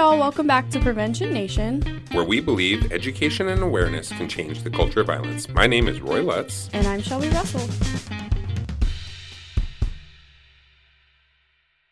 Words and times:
y'all. 0.00 0.18
Welcome 0.18 0.46
back 0.46 0.70
to 0.70 0.80
Prevention 0.80 1.30
Nation. 1.30 1.82
where 2.12 2.24
we 2.24 2.40
believe 2.40 2.90
education 2.90 3.48
and 3.48 3.62
awareness 3.62 4.08
can 4.08 4.30
change 4.30 4.62
the 4.62 4.70
culture 4.70 5.02
of 5.02 5.08
violence. 5.08 5.46
My 5.50 5.66
name 5.66 5.88
is 5.88 6.00
Roy 6.00 6.22
Lutz. 6.22 6.70
And 6.72 6.86
I'm 6.86 7.02
Shelby 7.02 7.28
Russell. 7.28 7.68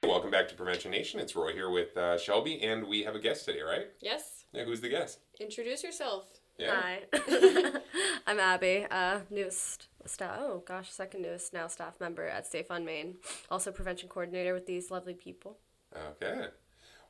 Welcome 0.02 0.30
back 0.30 0.48
to 0.48 0.54
Prevention 0.54 0.90
Nation. 0.90 1.20
It's 1.20 1.36
Roy 1.36 1.52
here 1.52 1.68
with 1.68 1.94
uh, 1.98 2.16
Shelby, 2.16 2.62
and 2.62 2.88
we 2.88 3.02
have 3.02 3.14
a 3.14 3.18
guest 3.18 3.44
today, 3.44 3.60
right? 3.60 3.88
Yes. 4.00 4.46
Yeah, 4.54 4.64
who's 4.64 4.80
the 4.80 4.88
guest? 4.88 5.18
Introduce 5.38 5.84
yourself. 5.84 6.24
Yeah. 6.56 6.80
Hi, 6.80 7.00
I'm 8.26 8.40
Abby, 8.40 8.86
uh, 8.90 9.18
newest 9.28 9.88
staff. 10.06 10.38
Oh 10.40 10.62
gosh, 10.66 10.90
second 10.90 11.20
newest 11.20 11.52
now 11.52 11.66
staff 11.68 12.00
member 12.00 12.26
at 12.26 12.46
Safe 12.46 12.70
on 12.70 12.86
Maine. 12.86 13.16
Also 13.50 13.70
prevention 13.70 14.08
coordinator 14.08 14.54
with 14.54 14.64
these 14.64 14.90
lovely 14.90 15.12
people. 15.12 15.58
Okay. 15.94 16.46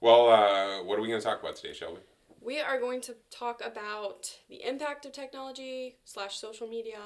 Well, 0.01 0.29
uh, 0.29 0.85
what 0.85 0.99
are 0.99 1.03
we 1.03 1.09
going 1.09 1.21
to 1.21 1.27
talk 1.27 1.41
about 1.41 1.57
today, 1.57 1.73
Shelby? 1.75 2.01
We 2.41 2.55
We 2.55 2.61
are 2.61 2.79
going 2.79 3.01
to 3.03 3.17
talk 3.31 3.61
about 3.65 4.31
the 4.49 4.63
impact 4.65 5.05
of 5.07 5.13
technology 5.13 5.99
slash 6.05 6.37
social 6.37 6.69
media. 6.69 7.01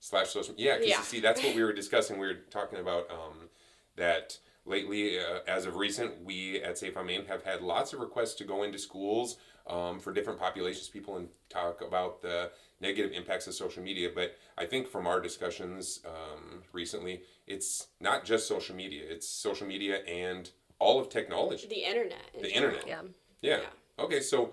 Slash 0.00 0.30
social. 0.30 0.54
Yeah, 0.56 0.74
because 0.74 0.90
Yeah. 0.90 1.02
see, 1.02 1.20
that's 1.20 1.42
what 1.42 1.54
we 1.54 1.62
were 1.62 1.72
discussing. 1.72 2.18
We 2.18 2.28
were 2.28 2.40
talking 2.50 2.78
about 2.78 3.10
um, 3.10 3.48
that 3.96 4.38
lately, 4.64 5.18
uh, 5.18 5.40
as 5.48 5.66
of 5.66 5.76
recent, 5.76 6.22
we 6.24 6.62
at 6.62 6.78
Safe 6.78 6.96
on 6.96 7.06
Maine 7.06 7.26
have 7.26 7.42
had 7.42 7.62
lots 7.62 7.92
of 7.92 8.00
requests 8.00 8.34
to 8.34 8.44
go 8.44 8.62
into 8.62 8.78
schools 8.78 9.38
um, 9.66 9.98
for 9.98 10.12
different 10.12 10.38
populations, 10.38 10.88
people, 10.88 11.16
and 11.16 11.28
talk 11.48 11.82
about 11.82 12.22
the 12.22 12.52
negative 12.80 13.10
impacts 13.12 13.48
of 13.48 13.54
social 13.54 13.82
media. 13.82 14.08
But 14.14 14.36
I 14.56 14.66
think 14.66 14.88
from 14.88 15.06
our 15.06 15.20
discussions 15.20 16.00
um, 16.06 16.62
recently, 16.72 17.22
it's 17.46 17.88
not 18.00 18.24
just 18.24 18.46
social 18.46 18.76
media; 18.76 19.02
it's 19.08 19.28
social 19.28 19.66
media 19.66 19.98
and 20.04 20.48
all 20.78 21.00
of 21.00 21.08
technology, 21.08 21.66
The 21.68 21.84
internet. 21.84 22.22
in 22.34 22.42
the 22.42 22.50
general. 22.50 22.74
internet. 22.76 23.04
Yeah. 23.40 23.56
Yeah. 23.58 24.04
Okay, 24.04 24.20
so 24.20 24.50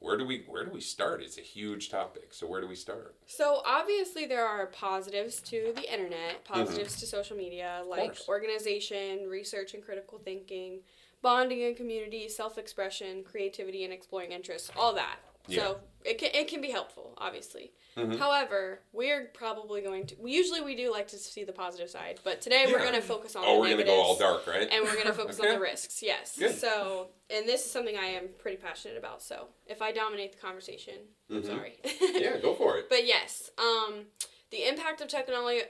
where 0.00 0.16
do 0.16 0.24
we 0.24 0.44
where 0.46 0.64
do 0.64 0.70
we 0.70 0.80
start? 0.80 1.22
It's 1.22 1.38
a 1.38 1.42
huge 1.42 1.90
topic. 1.90 2.28
So 2.32 2.46
where 2.46 2.60
do 2.60 2.68
we 2.68 2.74
start? 2.76 3.16
So 3.26 3.62
obviously 3.66 4.26
there 4.26 4.46
are 4.46 4.66
positives 4.66 5.40
to 5.42 5.72
the 5.74 5.92
internet, 5.92 6.44
positives 6.44 6.96
to 7.00 7.06
social 7.06 7.36
media, 7.36 7.82
like 7.88 8.12
Mm-hmm. 8.14 8.30
organization, 8.30 9.28
research 9.28 9.74
and 9.74 9.84
critical 9.84 10.18
thinking, 10.18 10.80
bonding 11.20 11.64
and 11.64 11.76
community, 11.76 12.28
self-expression, 12.28 13.24
creativity 13.24 13.84
and 13.84 13.92
exploring 13.92 14.32
interests, 14.32 14.70
all 14.76 14.94
that. 14.94 15.16
So 15.48 15.78
it 16.04 16.18
can, 16.18 16.30
it 16.32 16.48
can 16.48 16.60
be 16.60 16.70
helpful, 16.70 17.14
obviously. 17.18 17.72
Mm-hmm. 17.96 18.18
However, 18.18 18.80
we're 18.92 19.26
probably 19.34 19.80
going 19.80 20.06
to. 20.06 20.16
We 20.20 20.32
usually 20.32 20.60
we 20.60 20.76
do 20.76 20.92
like 20.92 21.08
to 21.08 21.18
see 21.18 21.44
the 21.44 21.52
positive 21.52 21.90
side, 21.90 22.20
but 22.24 22.40
today 22.40 22.66
we're 22.68 22.78
going 22.78 22.94
to 22.94 23.00
focus 23.00 23.34
on 23.34 23.42
Oh, 23.44 23.60
we're 23.60 23.70
gonna 23.70 23.84
go 23.84 24.00
all 24.00 24.16
dark, 24.16 24.46
right? 24.46 24.68
and 24.70 24.84
we're 24.84 24.94
going 24.94 25.06
to 25.06 25.12
focus 25.12 25.38
Okay. 25.40 25.48
on 25.48 25.54
the 25.54 25.60
risks. 25.60 26.02
Yes. 26.02 26.38
Good. 26.38 26.54
So, 26.54 27.08
and 27.28 27.46
this 27.46 27.64
is 27.64 27.70
something 27.70 27.96
I 27.96 28.06
am 28.06 28.28
pretty 28.38 28.56
passionate 28.56 28.96
about. 28.96 29.22
So, 29.22 29.48
if 29.66 29.82
I 29.82 29.90
dominate 29.92 30.32
the 30.32 30.38
conversation, 30.38 30.94
I'm 31.30 31.44
sorry. 31.44 31.74
Mm-hmm. 31.84 32.16
yeah, 32.22 32.36
go 32.38 32.54
for 32.54 32.76
it. 32.78 32.88
But 32.88 33.06
yes, 33.06 33.50
um, 33.58 34.04
the 34.50 34.68
impact 34.68 35.00
of 35.00 35.08
technology, 35.08 35.62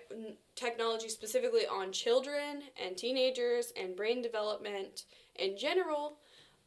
technology 0.54 1.08
specifically 1.08 1.66
on 1.66 1.90
children 1.92 2.62
and 2.84 2.96
teenagers 2.96 3.72
and 3.80 3.96
brain 3.96 4.22
development 4.22 5.04
in 5.34 5.56
general, 5.56 6.18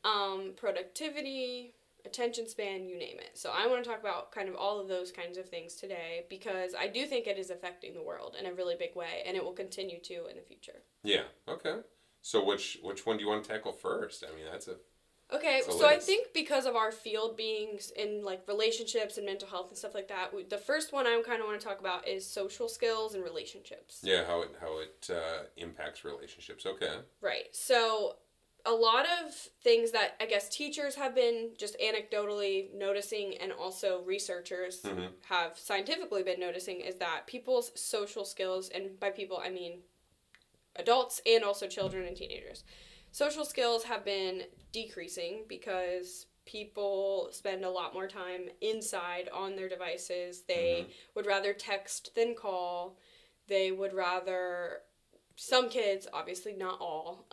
um, 0.03 0.53
productivity, 0.58 1.73
attention 2.06 2.48
span, 2.48 2.86
you 2.86 2.98
name 2.98 3.18
it. 3.20 3.32
So 3.38 3.52
I 3.54 3.68
want 3.68 3.84
to 3.84 3.90
talk 3.90 4.00
about 4.00 4.32
kind 4.32 4.50
of 4.50 4.56
all 4.56 4.80
of 4.80 4.88
those 4.88 5.12
kinds 5.12 5.38
of 5.38 5.50
things 5.50 5.76
today 5.76 6.26
because 6.30 6.74
I 6.78 6.88
do 6.88 7.06
think 7.06 7.28
it 7.28 7.38
is 7.38 7.50
affecting 7.50 7.94
the 7.94 8.02
world 8.02 8.36
in 8.40 8.46
a 8.46 8.54
really 8.54 8.76
big 8.76 8.96
way, 8.96 9.24
and 9.26 9.36
it 9.38 9.44
will 9.44 9.54
continue 9.54 10.00
to 10.02 10.28
in 10.28 10.36
the 10.36 10.42
future. 10.42 10.82
Yeah. 11.04 11.24
Okay. 11.48 11.78
So 12.22 12.44
which 12.44 12.80
which 12.84 13.06
one 13.06 13.18
do 13.18 13.24
you 13.24 13.30
want 13.30 13.44
to 13.44 13.50
tackle 13.50 13.72
first? 13.72 14.24
I 14.24 14.36
mean, 14.36 14.46
that's 14.52 14.68
a 14.68 14.76
Okay, 15.34 15.62
So 15.70 15.88
I 15.88 15.98
think 15.98 16.34
because 16.34 16.66
of 16.66 16.76
our 16.76 16.92
field 16.92 17.38
being 17.38 17.80
in 17.96 18.22
like 18.24 18.42
relationships 18.50 19.16
and 19.16 19.25
mental 19.25 19.48
health 19.48 19.70
and 19.70 19.78
stuff 19.78 19.96
like 19.96 20.09
that, 20.09 20.31
the 20.50 20.58
first 20.58 20.92
one 20.92 21.08
I 21.08 21.22
kind 21.25 21.42
of 21.42 21.48
want 21.48 21.59
to 21.59 21.66
talk 21.66 21.80
about 21.80 22.06
is 22.06 22.28
social 22.28 22.68
skills 22.68 23.16
and 23.16 23.24
relationships. 23.24 24.02
yeah 24.04 24.25
how 24.25 24.42
it 24.42 24.50
how 24.59 24.80
it 24.80 25.09
uh, 25.09 25.44
impacts 25.56 26.04
relationships. 26.04 26.66
Okay. 26.66 26.96
Right. 27.22 27.48
So 27.54 28.18
a 28.66 28.72
lot 28.72 29.06
of 29.06 29.34
things 29.64 29.92
that 29.92 30.16
I 30.20 30.26
guess 30.26 30.50
teachers 30.50 30.96
have 30.96 31.16
been 31.16 31.52
just 31.58 31.76
anecdotally 31.80 32.74
noticing 32.74 33.38
and 33.38 33.52
also 33.52 34.04
researchers 34.04 34.82
Mhm. 34.82 35.14
have 35.26 35.58
scientifically 35.58 36.24
been 36.24 36.40
noticing 36.40 36.82
is 36.82 36.96
that 36.96 37.28
people's 37.28 37.72
social 37.80 38.26
skills 38.26 38.70
and 38.70 39.00
by 39.00 39.10
people 39.12 39.38
I 39.38 39.50
mean 39.50 39.84
adults 40.76 41.22
and 41.26 41.44
also 41.44 41.68
children 41.68 42.06
and 42.06 42.16
teenagers. 42.16 42.64
Social 43.12 43.44
skills 43.46 43.84
have 43.84 44.06
been 44.06 44.48
decreasing 44.72 45.46
because 45.48 46.28
people 46.46 47.30
spend 47.32 47.66
a 47.66 47.70
lot 47.70 47.94
more 47.94 48.08
time 48.08 48.50
inside 48.62 49.30
on 49.30 49.56
their 49.56 49.70
devices. 49.70 50.44
They 50.44 50.88
would 51.14 51.26
rather 51.26 51.54
text 51.54 52.16
than 52.16 52.36
call. 52.36 52.98
They 53.48 53.72
would 53.72 53.94
rather 53.94 54.84
some 55.36 55.70
kids, 55.70 56.08
obviously 56.14 56.54
not 56.54 56.80
all, 56.80 57.26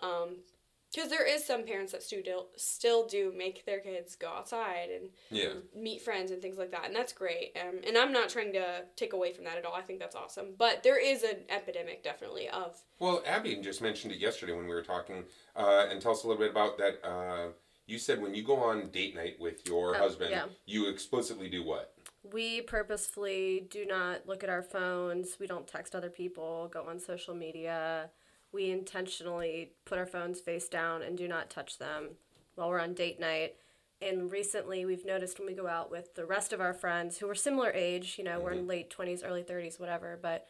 because 0.95 1.11
there 1.11 1.27
is 1.27 1.45
some 1.45 1.65
parents 1.65 1.93
that 1.93 2.03
still 2.03 2.49
still 2.57 3.07
do 3.07 3.33
make 3.37 3.65
their 3.67 3.81
kids 3.81 4.17
go 4.17 4.29
outside 4.29 4.89
and 4.91 5.11
Yeah. 5.31 5.55
meet 5.75 6.03
friends 6.03 6.31
and 6.31 6.41
things 6.41 6.59
like 6.59 6.71
that, 6.71 6.87
and 6.87 6.95
that's 6.97 7.13
great. 7.13 7.57
Um, 7.61 7.81
and 7.87 7.97
I'm 7.97 8.13
not 8.13 8.29
trying 8.31 8.53
to 8.55 8.85
take 8.97 9.13
away 9.13 9.33
from 9.33 9.45
that 9.45 9.59
at 9.59 9.65
all. 9.65 9.75
I 9.75 9.83
think 9.83 9.99
that's 10.01 10.17
awesome. 10.17 10.55
But 10.57 10.83
there 10.83 10.99
is 10.99 11.23
an 11.23 11.45
epidemic, 11.49 12.03
definitely, 12.03 12.49
of 12.49 12.83
Well, 12.99 13.23
Abby 13.27 13.57
just 13.57 13.83
mentioned 13.83 14.13
it 14.13 14.19
yesterday 14.19 14.53
when 14.53 14.67
we 14.67 14.75
were 14.75 14.83
talking, 14.83 15.25
uh, 15.55 15.87
and 15.91 16.01
tell 16.01 16.13
us 16.13 16.25
a 16.25 16.27
little 16.27 16.41
bit 16.41 16.51
about 16.51 16.79
that. 16.79 17.05
Uh, 17.07 17.53
you 17.87 17.99
said 17.99 18.21
when 18.21 18.35
you 18.35 18.43
go 18.43 18.57
on 18.57 18.91
date 18.91 19.15
night 19.15 19.39
with 19.39 19.67
your 19.67 19.95
Oh, 19.97 19.99
husband, 19.99 20.31
yeah. 20.31 20.47
you 20.67 20.89
explicitly 20.89 21.49
do 21.49 21.63
what? 21.63 21.95
We 22.23 22.61
purposefully 22.61 23.67
do 23.71 23.87
not 23.87 24.27
look 24.27 24.43
at 24.45 24.51
our 24.51 24.63
phones. 24.63 25.39
We 25.39 25.47
don't 25.47 25.67
text 25.67 25.95
other 25.95 26.11
people, 26.11 26.69
go 26.73 26.83
on 26.83 26.99
social 26.99 27.35
media. 27.35 28.11
We 28.53 28.71
intentionally 28.71 29.73
put 29.85 29.99
our 29.99 30.07
phones 30.07 30.41
face 30.41 30.69
down 30.69 31.03
and 31.03 31.17
do 31.17 31.29
not 31.29 31.51
touch 31.51 31.79
them 31.79 32.11
while 32.55 32.69
we're 32.69 32.81
on 32.81 32.95
date 32.95 33.21
night. 33.21 33.57
And 34.01 34.31
recently, 34.31 34.85
we've 34.85 35.05
noticed 35.05 35.39
when 35.39 35.49
we 35.49 35.55
go 35.55 35.67
out 35.67 35.91
with 35.91 36.15
the 36.15 36.25
rest 36.25 36.53
of 36.53 36.61
our 36.61 36.73
friends 36.73 37.19
who 37.19 37.29
are 37.29 37.35
similar 37.35 37.71
age, 37.73 38.17
you 38.17 38.25
know, 38.25 38.39
we're 38.41 38.53
in 38.53 38.61
mm-hmm. 38.61 38.69
late 38.69 38.95
20s, 38.97 39.23
early 39.25 39.43
30s, 39.43 39.81
whatever, 39.81 40.19
but 40.21 40.47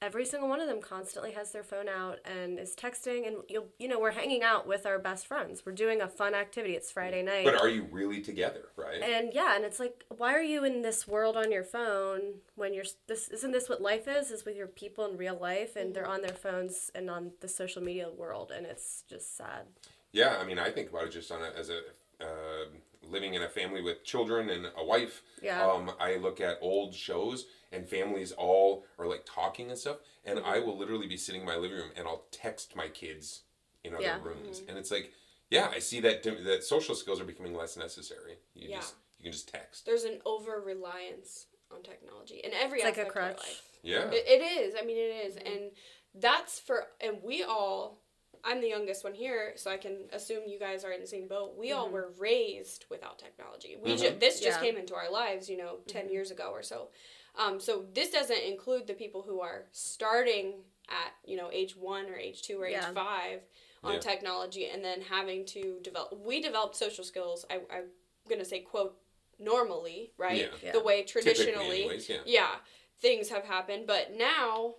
every 0.00 0.24
single 0.24 0.48
one 0.48 0.60
of 0.60 0.68
them 0.68 0.80
constantly 0.80 1.32
has 1.32 1.52
their 1.52 1.62
phone 1.62 1.88
out 1.88 2.18
and 2.24 2.58
is 2.58 2.74
texting 2.76 3.26
and 3.26 3.36
you 3.48 3.64
you 3.78 3.88
know 3.88 3.98
we're 3.98 4.12
hanging 4.12 4.42
out 4.42 4.66
with 4.66 4.86
our 4.86 4.98
best 4.98 5.26
friends 5.26 5.64
we're 5.66 5.72
doing 5.72 6.00
a 6.00 6.08
fun 6.08 6.34
activity 6.34 6.74
it's 6.74 6.90
friday 6.92 7.22
night 7.22 7.44
But 7.44 7.60
are 7.60 7.68
you 7.68 7.86
really 7.90 8.20
together, 8.20 8.68
right? 8.76 9.02
and 9.02 9.32
yeah, 9.34 9.56
and 9.56 9.64
it's 9.64 9.80
like, 9.80 10.04
why 10.16 10.34
are 10.34 10.42
you 10.42 10.64
in 10.64 10.82
this 10.82 11.06
world 11.08 11.36
on 11.36 11.50
your 11.50 11.64
phone 11.64 12.20
when 12.54 12.74
you're 12.74 12.84
this? 13.06 13.28
Isn't 13.28 13.52
this 13.52 13.68
what 13.68 13.80
life 13.80 14.06
is? 14.08 14.30
Is 14.30 14.44
with 14.44 14.56
your 14.56 14.66
people 14.66 15.04
in 15.06 15.16
real 15.16 15.38
life, 15.38 15.76
and 15.76 15.94
they're 15.94 16.06
on 16.06 16.22
their 16.22 16.34
phones 16.34 16.90
and 16.94 17.10
on 17.10 17.32
the 17.40 17.48
social 17.48 17.82
media 17.82 18.08
world, 18.10 18.50
and 18.54 18.66
it's 18.66 19.04
just 19.08 19.36
sad. 19.36 19.66
Yeah, 20.12 20.36
I 20.40 20.44
mean, 20.44 20.58
I 20.58 20.70
think 20.70 20.90
about 20.90 21.04
it 21.04 21.12
just 21.12 21.30
on 21.30 21.42
a, 21.42 21.50
as 21.58 21.70
a 21.70 21.78
uh, 22.20 22.64
living 23.10 23.34
in 23.34 23.42
a 23.42 23.48
family 23.48 23.82
with 23.82 24.04
children 24.04 24.50
and 24.50 24.66
a 24.76 24.84
wife. 24.84 25.22
Yeah. 25.42 25.64
Um, 25.66 25.90
I 26.00 26.16
look 26.16 26.40
at 26.40 26.58
old 26.60 26.94
shows 26.94 27.46
and 27.72 27.88
families 27.88 28.32
all 28.32 28.84
are 28.98 29.06
like 29.06 29.24
talking 29.26 29.70
and 29.70 29.78
stuff, 29.78 29.98
and 30.24 30.38
mm-hmm. 30.38 30.48
I 30.48 30.58
will 30.60 30.76
literally 30.76 31.06
be 31.06 31.16
sitting 31.16 31.42
in 31.42 31.46
my 31.46 31.56
living 31.56 31.78
room 31.78 31.90
and 31.96 32.06
I'll 32.06 32.24
text 32.30 32.74
my 32.76 32.88
kids 32.88 33.42
in 33.84 33.94
other 33.94 34.02
Yeah. 34.02 34.22
rooms, 34.22 34.60
mm-hmm. 34.60 34.70
and 34.70 34.78
it's 34.78 34.90
like, 34.90 35.12
yeah, 35.50 35.70
I 35.74 35.78
see 35.78 36.00
that 36.00 36.22
that 36.22 36.64
social 36.64 36.94
skills 36.94 37.20
are 37.20 37.24
becoming 37.24 37.54
less 37.54 37.76
necessary. 37.76 38.38
You 38.54 38.68
Yeah. 38.70 38.76
just 38.76 38.94
you 39.18 39.24
can 39.24 39.32
just 39.32 39.48
text. 39.48 39.84
there's 39.86 40.04
an 40.04 40.20
over 40.24 40.60
reliance 40.60 41.46
on 41.70 41.82
technology 41.82 42.36
in 42.36 42.52
every 42.54 42.78
It's 42.78 42.84
like 42.84 42.96
a 42.98 43.08
aspect 43.08 43.16
of 43.16 43.22
our 43.22 43.30
life. 43.32 43.62
Yeah. 43.82 44.10
It, 44.10 44.24
it 44.26 44.42
is. 44.60 44.74
I 44.80 44.84
mean, 44.84 44.96
it 44.96 45.26
is. 45.26 45.36
Mm-hmm. 45.36 45.46
and 45.46 45.70
that's 46.14 46.58
for 46.58 46.86
and 47.00 47.18
we 47.22 47.42
all. 47.42 48.00
I'm 48.44 48.60
the 48.60 48.68
youngest 48.68 49.04
one 49.04 49.14
here, 49.14 49.52
so 49.56 49.70
I 49.70 49.76
can 49.76 49.96
assume 50.12 50.42
you 50.46 50.58
guys 50.58 50.84
are 50.84 50.92
in 50.92 51.00
the 51.00 51.06
same 51.06 51.28
boat. 51.28 51.54
We 51.56 51.72
all 51.72 51.84
mm-hmm. 51.84 51.94
were 51.94 52.12
raised 52.18 52.86
without 52.90 53.18
technology. 53.18 53.76
We 53.82 53.92
mm-hmm. 53.92 54.02
ju- 54.02 54.16
this 54.18 54.40
just 54.40 54.60
Yeah. 54.60 54.66
came 54.66 54.76
into 54.76 54.94
our 54.94 55.10
lives, 55.10 55.48
you 55.48 55.56
know, 55.56 55.78
10 55.86 56.04
mm-hmm. 56.04 56.12
years 56.12 56.30
ago 56.30 56.50
or 56.52 56.62
so. 56.62 56.88
Um, 57.36 57.60
so 57.60 57.84
this 57.94 58.10
doesn't 58.10 58.42
include 58.46 58.86
the 58.86 58.94
people 58.94 59.22
who 59.22 59.40
are 59.40 59.66
starting 59.72 60.54
at 60.88 61.12
you 61.24 61.36
know 61.36 61.50
age 61.52 61.76
one 61.76 62.06
or 62.06 62.16
age 62.16 62.42
two 62.42 62.60
or 62.60 62.66
age 62.66 62.82
five 62.94 63.40
on 63.84 63.94
Yeah. 63.94 63.98
technology, 64.00 64.66
and 64.66 64.84
then 64.84 65.00
having 65.02 65.44
to 65.46 65.78
develop. 65.82 66.18
We 66.18 66.40
developed 66.40 66.74
social 66.76 67.04
skills. 67.04 67.44
I, 67.48 67.60
I'm 67.70 67.84
gonna 68.28 68.44
say 68.44 68.60
quote 68.60 68.96
normally, 69.38 70.12
right? 70.18 70.38
Yeah. 70.38 70.46
Yeah. 70.62 70.72
The 70.72 70.82
way 70.82 71.04
traditionally, 71.04 71.82
anyways, 71.84 72.08
yeah. 72.08 72.16
yeah, 72.26 72.54
things 73.00 73.28
have 73.28 73.44
happened. 73.44 73.86
But 73.86 74.14
now, 74.16 74.70
h- 74.70 74.74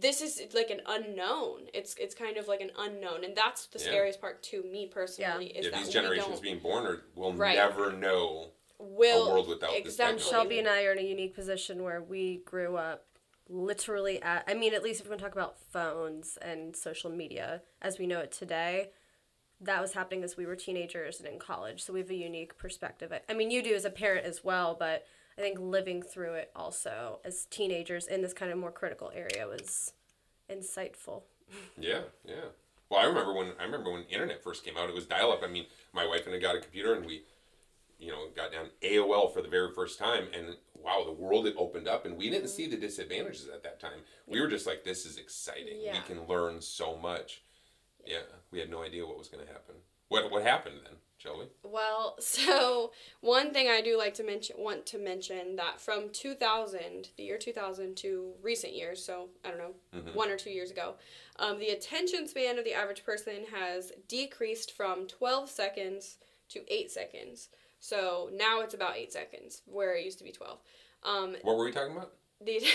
this 0.00 0.20
is 0.20 0.40
like 0.54 0.70
an 0.70 0.80
unknown. 0.86 1.68
It's 1.74 1.94
it's 1.94 2.14
kind 2.14 2.36
of 2.36 2.48
like 2.48 2.60
an 2.60 2.70
unknown, 2.78 3.24
and 3.24 3.36
that's 3.36 3.66
the 3.66 3.78
Yeah. 3.78 3.86
scariest 3.86 4.20
part 4.20 4.42
to 4.44 4.62
me 4.62 4.86
personally. 4.86 5.46
Is 5.48 5.64
Yeah, 5.66 5.70
that 5.72 5.78
these 5.78 5.86
we 5.88 5.92
generations 5.92 6.26
don't 6.28 6.42
being 6.42 6.58
born 6.58 6.86
are, 6.86 7.02
will 7.14 7.32
Right. 7.34 7.56
never 7.56 7.92
know 7.92 8.52
will 8.78 9.26
a 9.26 9.30
world 9.34 9.48
without 9.48 9.70
this 9.72 9.78
exactly. 9.80 10.18
technology. 10.18 10.30
Shelby 10.30 10.58
and 10.58 10.68
I 10.68 10.84
are 10.84 10.92
in 10.92 10.98
a 10.98 11.02
unique 11.02 11.34
position 11.34 11.82
where 11.82 12.00
we 12.02 12.38
grew 12.38 12.76
up 12.76 13.06
literally 13.48 14.22
at, 14.22 14.44
I 14.46 14.54
mean, 14.54 14.72
at 14.74 14.82
least 14.82 15.00
if 15.00 15.06
we're 15.06 15.10
going 15.10 15.18
to 15.18 15.24
talk 15.24 15.34
about 15.34 15.58
phones 15.58 16.36
and 16.38 16.74
social 16.76 17.10
media 17.10 17.62
as 17.82 17.98
we 17.98 18.06
know 18.06 18.20
it 18.20 18.30
today, 18.32 18.92
that 19.60 19.82
was 19.82 19.92
happening 19.92 20.22
as 20.24 20.36
we 20.36 20.46
were 20.46 20.56
teenagers 20.56 21.18
and 21.18 21.28
in 21.28 21.38
college. 21.38 21.82
So 21.82 21.92
we 21.92 21.98
have 22.00 22.10
a 22.10 22.14
unique 22.14 22.56
perspective. 22.56 23.12
I- 23.12 23.20
I 23.28 23.34
mean, 23.34 23.50
you 23.50 23.60
do 23.62 23.74
as 23.74 23.84
a 23.84 23.90
parent 23.90 24.24
as 24.24 24.42
well, 24.44 24.74
but 24.74 25.04
I 25.38 25.40
think 25.40 25.58
living 25.58 26.02
through 26.02 26.34
it 26.34 26.50
also 26.54 27.20
as 27.24 27.46
teenagers 27.46 28.06
in 28.06 28.22
this 28.22 28.32
kind 28.32 28.52
of 28.52 28.58
more 28.58 28.72
critical 28.72 29.10
area 29.14 29.46
was 29.46 29.92
insightful. 30.50 31.22
Yeah, 31.80 32.02
yeah. 32.24 32.50
Well, 32.90 33.00
I 33.00 33.06
remember 33.06 33.32
when 33.32 33.52
I 33.58 33.64
remember 33.64 33.90
when 33.90 34.04
internet 34.04 34.40
first 34.42 34.64
came 34.64 34.76
out. 34.76 34.88
It 34.88 34.94
was 34.94 35.06
dial 35.06 35.32
up. 35.32 35.40
I 35.42 35.48
mean, 35.48 35.66
my 35.92 36.06
wife 36.06 36.26
and 36.26 36.34
I 36.34 36.38
got 36.38 36.54
a 36.54 36.60
computer, 36.60 36.94
and 36.94 37.04
we, 37.04 37.22
you 37.98 38.12
know, 38.12 38.28
got 38.36 38.52
down 38.52 38.66
AOL 38.82 39.32
for 39.32 39.42
the 39.42 39.48
very 39.48 39.72
first 39.74 39.98
time, 39.98 40.28
and 40.32 40.56
wow, 40.74 41.02
the 41.04 41.12
world 41.12 41.46
had 41.46 41.54
opened 41.56 41.88
up, 41.88 42.04
and 42.06 42.16
we 42.16 42.30
didn't 42.30 42.48
see 42.48 42.68
the 42.68 42.76
disadvantages 42.76 43.48
at 43.52 43.64
that 43.64 43.80
time. 43.80 44.00
We 44.28 44.40
were 44.40 44.46
just 44.48 44.64
like, 44.66 44.84
"This 44.84 45.04
is 45.06 45.18
exciting. 45.18 45.80
Yeah. 45.80 45.94
We 45.94 46.14
can 46.14 46.26
learn 46.28 46.60
so 46.60 46.96
much." 46.96 47.42
Yeah, 48.06 48.22
we 48.50 48.60
had 48.60 48.70
no 48.70 48.82
idea 48.82 49.06
what 49.06 49.18
was 49.18 49.28
going 49.28 49.44
to 49.44 49.52
happen. 49.52 49.76
What 50.08 50.30
what 50.30 50.42
happened 50.42 50.80
then, 50.84 50.94
shall 51.20 51.38
we? 51.38 51.44
Well, 51.62 52.16
so 52.20 52.92
one 53.20 53.52
thing 53.52 53.68
I 53.68 53.80
do 53.80 53.96
like 53.98 54.14
to 54.14 54.22
mention, 54.24 54.56
want 54.58 54.86
to 54.86 54.98
mention 54.98 55.56
that 55.56 55.80
from 55.80 56.08
2000, 56.10 57.08
the 57.16 57.22
year 57.22 57.38
2000 57.38 57.96
to 57.98 58.32
recent 58.42 58.74
years, 58.74 59.04
so 59.04 59.28
I 59.44 59.48
don't 59.50 59.58
know, 59.58 59.74
one 60.14 60.30
or 60.30 60.36
two 60.36 60.50
years 60.50 60.70
ago, 60.70 60.94
um, 61.38 61.58
the 61.58 61.68
attention 61.70 62.26
span 62.28 62.58
of 62.58 62.64
the 62.64 62.74
average 62.74 63.04
person 63.04 63.44
has 63.54 63.92
decreased 64.08 64.72
from 64.72 65.06
12 65.06 65.48
seconds 65.50 66.18
to 66.50 66.60
8 66.72 66.90
seconds. 66.90 67.48
So 67.78 68.28
now 68.34 68.60
it's 68.60 68.74
about 68.74 68.96
8 68.96 69.12
seconds, 69.12 69.62
where 69.66 69.96
it 69.96 70.04
used 70.04 70.18
to 70.18 70.24
be 70.24 70.32
12. 70.32 70.58
Um, 71.02 71.36
What 71.42 71.56
were 71.56 71.64
we 71.64 71.72
talking 71.72 71.96
about? 71.96 72.12
the 72.44 72.62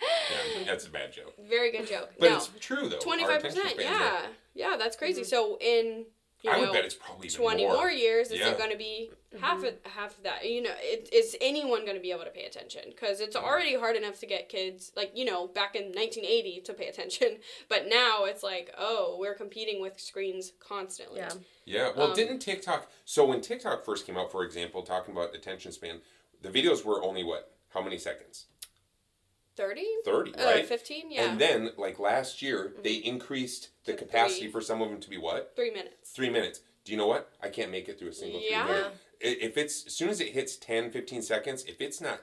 Yeah, 0.00 0.64
that's 0.64 0.86
a 0.86 0.90
bad 0.90 1.12
joke. 1.12 1.34
very 1.48 1.70
good 1.72 1.86
joke. 1.88 2.10
But 2.18 2.30
no, 2.30 2.36
it's 2.36 2.50
true 2.60 2.88
though. 2.88 2.98
25%. 2.98 3.78
Yeah. 3.78 3.92
are- 4.24 4.26
Yeah, 4.54 4.76
that's 4.78 4.96
crazy. 4.96 5.24
So 5.24 5.58
in, 5.60 6.06
you 6.42 6.50
I 6.50 6.58
would 6.60 6.72
bet 6.72 6.84
it's 6.84 6.94
probably 6.94 7.26
even 7.26 7.40
20 7.40 7.64
more. 7.64 7.74
more, 7.74 7.90
years 7.90 8.30
is 8.30 8.38
Yeah. 8.38 8.50
it 8.50 8.58
going 8.58 8.70
to 8.70 8.76
be 8.76 9.10
half 9.40 9.62
of 9.64 9.74
half 9.84 10.16
of 10.16 10.22
that 10.24 10.48
you 10.48 10.62
know 10.62 10.70
it, 10.80 11.08
is 11.12 11.36
anyone 11.40 11.84
going 11.84 11.96
to 11.96 12.02
be 12.02 12.10
able 12.12 12.24
to 12.24 12.30
pay 12.30 12.44
attention 12.44 12.82
because 12.88 13.20
it's 13.20 13.36
already 13.36 13.76
hard 13.76 13.96
enough 13.96 14.18
to 14.20 14.26
get 14.26 14.48
kids 14.48 14.92
like 14.96 15.10
you 15.14 15.24
know 15.24 15.48
back 15.48 15.74
in 15.74 15.86
1980 15.86 16.60
to 16.62 16.72
pay 16.74 16.86
attention 16.86 17.38
but 17.68 17.88
now 17.88 18.24
it's 18.24 18.42
like 18.42 18.72
oh 18.78 19.16
we're 19.20 19.34
competing 19.34 19.80
with 19.82 19.98
screens 20.00 20.52
constantly 20.60 21.18
Yeah. 21.20 21.32
Yeah. 21.64 21.90
Well, 21.96 22.08
Um, 22.10 22.14
didn't 22.14 22.38
TikTok? 22.38 22.90
So 23.04 23.26
when 23.26 23.40
TikTok 23.42 23.84
first 23.84 24.06
came 24.06 24.16
out, 24.16 24.32
for 24.32 24.42
example, 24.44 24.82
talking 24.82 25.12
about 25.14 25.34
attention 25.34 25.70
span, 25.72 26.00
the 26.40 26.48
videos 26.48 26.84
were 26.84 27.02
only 27.02 27.24
what? 27.24 27.52
How 27.74 27.82
many 27.82 27.98
seconds? 27.98 28.46
30 29.58 29.84
Thirty, 30.04 30.34
uh, 30.36 30.44
right? 30.44 30.66
15 30.66 31.10
yeah 31.10 31.30
And 31.30 31.40
then, 31.40 31.70
like 31.76 31.98
last 31.98 32.40
year, 32.40 32.72
they 32.82 32.94
increased 32.94 33.70
the 33.84 33.92
To 33.92 33.98
capacity 33.98 34.42
three. 34.42 34.52
for 34.52 34.60
some 34.60 34.80
of 34.80 34.88
them 34.88 35.00
to 35.00 35.10
be 35.10 35.18
what? 35.18 35.52
three 35.56 35.70
minutes 35.72 36.12
Three 36.12 36.30
minutes. 36.30 36.60
Do 36.84 36.92
you 36.92 36.98
know 36.98 37.08
what? 37.08 37.30
I 37.42 37.48
can't 37.48 37.70
make 37.70 37.88
it 37.88 37.98
through 37.98 38.08
a 38.10 38.12
single 38.14 38.40
Yeah. 38.40 38.64
three 38.64 38.72
minute. 38.72 38.92
If 39.20 39.56
it's 39.58 39.86
as 39.86 39.94
soon 39.96 40.08
as 40.10 40.20
it 40.20 40.28
hits 40.28 40.56
10, 40.56 40.92
15 40.92 41.22
seconds, 41.22 41.64
if 41.66 41.80
it's 41.80 42.00
not 42.00 42.20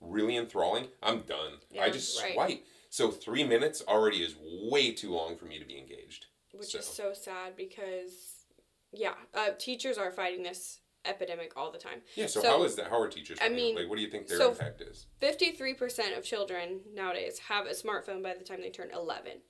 really 0.00 0.36
enthralling, 0.36 0.88
I'm 1.02 1.22
done. 1.22 1.54
Yeah, 1.72 1.82
I 1.82 1.90
just 1.90 2.22
right. 2.22 2.34
swipe. 2.34 2.64
So 2.88 3.10
three 3.10 3.42
minutes 3.44 3.82
already 3.86 4.22
is 4.22 4.36
way 4.40 4.92
too 4.92 5.10
long 5.12 5.36
for 5.36 5.46
me 5.46 5.58
to 5.58 5.64
be 5.64 5.76
engaged. 5.76 6.26
which 6.52 6.68
So. 6.70 6.78
is 6.78 6.86
so 6.86 7.12
sad 7.12 7.56
because 7.56 8.44
yeah 8.92 9.14
uh, 9.34 9.50
teachers 9.58 9.98
are 9.98 10.12
fighting 10.12 10.42
this 10.44 10.78
epidemic 11.08 11.52
all 11.56 11.70
the 11.70 11.78
time 11.78 12.02
Yeah. 12.14 12.26
So, 12.26 12.40
So, 12.40 12.48
how 12.50 12.62
is 12.64 12.74
that? 12.76 12.88
How 12.90 13.00
are 13.00 13.08
teachers? 13.08 13.38
I 13.40 13.48
mean, 13.48 13.74
like, 13.76 13.88
what 13.88 13.96
do 13.96 14.02
you 14.02 14.10
think 14.10 14.26
their 14.28 14.38
so- 14.38 14.50
impact 14.50 14.80
is? 14.80 15.06
53% 15.20 16.16
of 16.16 16.24
children 16.24 16.80
nowadays 16.94 17.38
have 17.48 17.66
a 17.66 17.70
smartphone 17.70 18.22
by 18.22 18.34
the 18.34 18.44
time 18.44 18.60
they 18.60 18.70
turn 18.70 18.90
11 18.92 19.40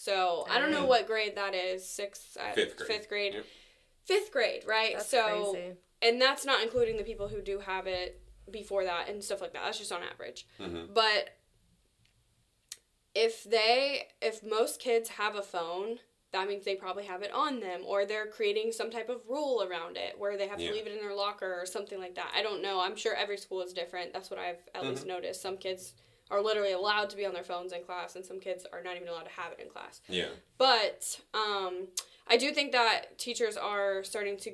so 0.00 0.46
i 0.48 0.60
don't 0.60 0.70
know 0.70 0.86
what 0.86 1.08
grade 1.08 1.34
that 1.34 1.54
is 1.56 1.84
sixth 1.88 2.36
uh, 2.40 2.52
Fifth 2.52 2.76
grade. 2.76 2.88
fifth 2.88 3.08
grade 3.08 3.34
Yep. 3.34 3.44
fifth 4.04 4.30
grade 4.32 4.62
right 4.64 4.92
That's 4.94 5.08
so 5.10 5.52
crazy. 5.52 5.72
and 6.02 6.22
that's 6.22 6.44
not 6.46 6.62
including 6.62 6.96
the 6.98 7.02
people 7.02 7.26
who 7.26 7.40
do 7.42 7.58
have 7.58 7.88
it 7.88 8.20
before 8.48 8.84
that 8.84 9.08
and 9.08 9.22
stuff 9.24 9.40
like 9.40 9.52
that 9.54 9.64
that's 9.64 9.78
just 9.78 9.90
on 9.90 10.02
average 10.04 10.46
Mhm. 10.60 10.94
but 10.94 11.30
if 13.14 13.42
they 13.44 14.08
if 14.22 14.42
most 14.42 14.80
kids 14.80 15.08
have 15.10 15.34
a 15.34 15.42
phone 15.42 15.98
that 16.32 16.46
means 16.46 16.64
they 16.64 16.74
probably 16.74 17.04
have 17.04 17.22
it 17.22 17.32
on 17.32 17.58
them 17.60 17.80
or 17.86 18.04
they're 18.04 18.26
creating 18.26 18.70
some 18.72 18.90
type 18.90 19.08
of 19.08 19.20
rule 19.28 19.66
around 19.68 19.96
it 19.96 20.14
where 20.18 20.36
they 20.36 20.46
have 20.48 20.60
Yeah. 20.60 20.68
to 20.68 20.74
leave 20.74 20.86
it 20.86 20.92
in 20.92 20.98
their 20.98 21.14
locker 21.14 21.58
or 21.60 21.64
something 21.66 21.98
like 21.98 22.14
that 22.16 22.30
i 22.34 22.42
don't 22.42 22.60
know 22.62 22.80
i'm 22.80 22.96
sure 22.96 23.14
every 23.14 23.38
school 23.38 23.62
is 23.62 23.72
different 23.72 24.12
that's 24.12 24.30
what 24.30 24.38
i've 24.38 24.58
at 24.74 24.84
least 24.84 25.02
Mm-hmm. 25.02 25.08
noticed 25.08 25.40
some 25.40 25.56
kids 25.56 25.94
are 26.30 26.42
literally 26.42 26.72
allowed 26.72 27.08
to 27.10 27.16
be 27.16 27.24
on 27.24 27.32
their 27.32 27.42
phones 27.44 27.72
in 27.72 27.82
class 27.82 28.14
and 28.14 28.24
some 28.26 28.38
kids 28.40 28.66
are 28.72 28.82
not 28.82 28.96
even 28.96 29.08
allowed 29.08 29.22
to 29.24 29.30
have 29.40 29.52
it 29.52 29.60
in 29.60 29.70
class 29.70 30.00
Yeah. 30.08 30.26
but 30.58 31.18
um, 31.32 31.88
I 32.30 32.36
do 32.36 32.50
think 32.52 32.72
that 32.72 33.16
teachers 33.18 33.56
are 33.56 34.04
starting 34.04 34.36
to 34.40 34.52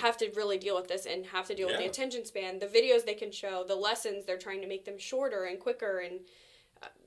have 0.00 0.16
to 0.18 0.30
really 0.36 0.56
deal 0.56 0.76
with 0.76 0.88
this 0.88 1.04
and 1.06 1.26
have 1.26 1.46
to 1.48 1.54
deal 1.54 1.66
with 1.66 1.78
the 1.78 1.84
attention 1.84 2.24
span. 2.24 2.58
The 2.60 2.66
videos 2.66 3.04
they 3.04 3.14
can 3.14 3.30
show, 3.30 3.64
the 3.66 3.74
lessons, 3.74 4.24
they're 4.24 4.38
trying 4.38 4.62
to 4.62 4.68
make 4.68 4.84
them 4.86 4.98
shorter 4.98 5.44
and 5.44 5.58
quicker 5.60 5.98
and 5.98 6.20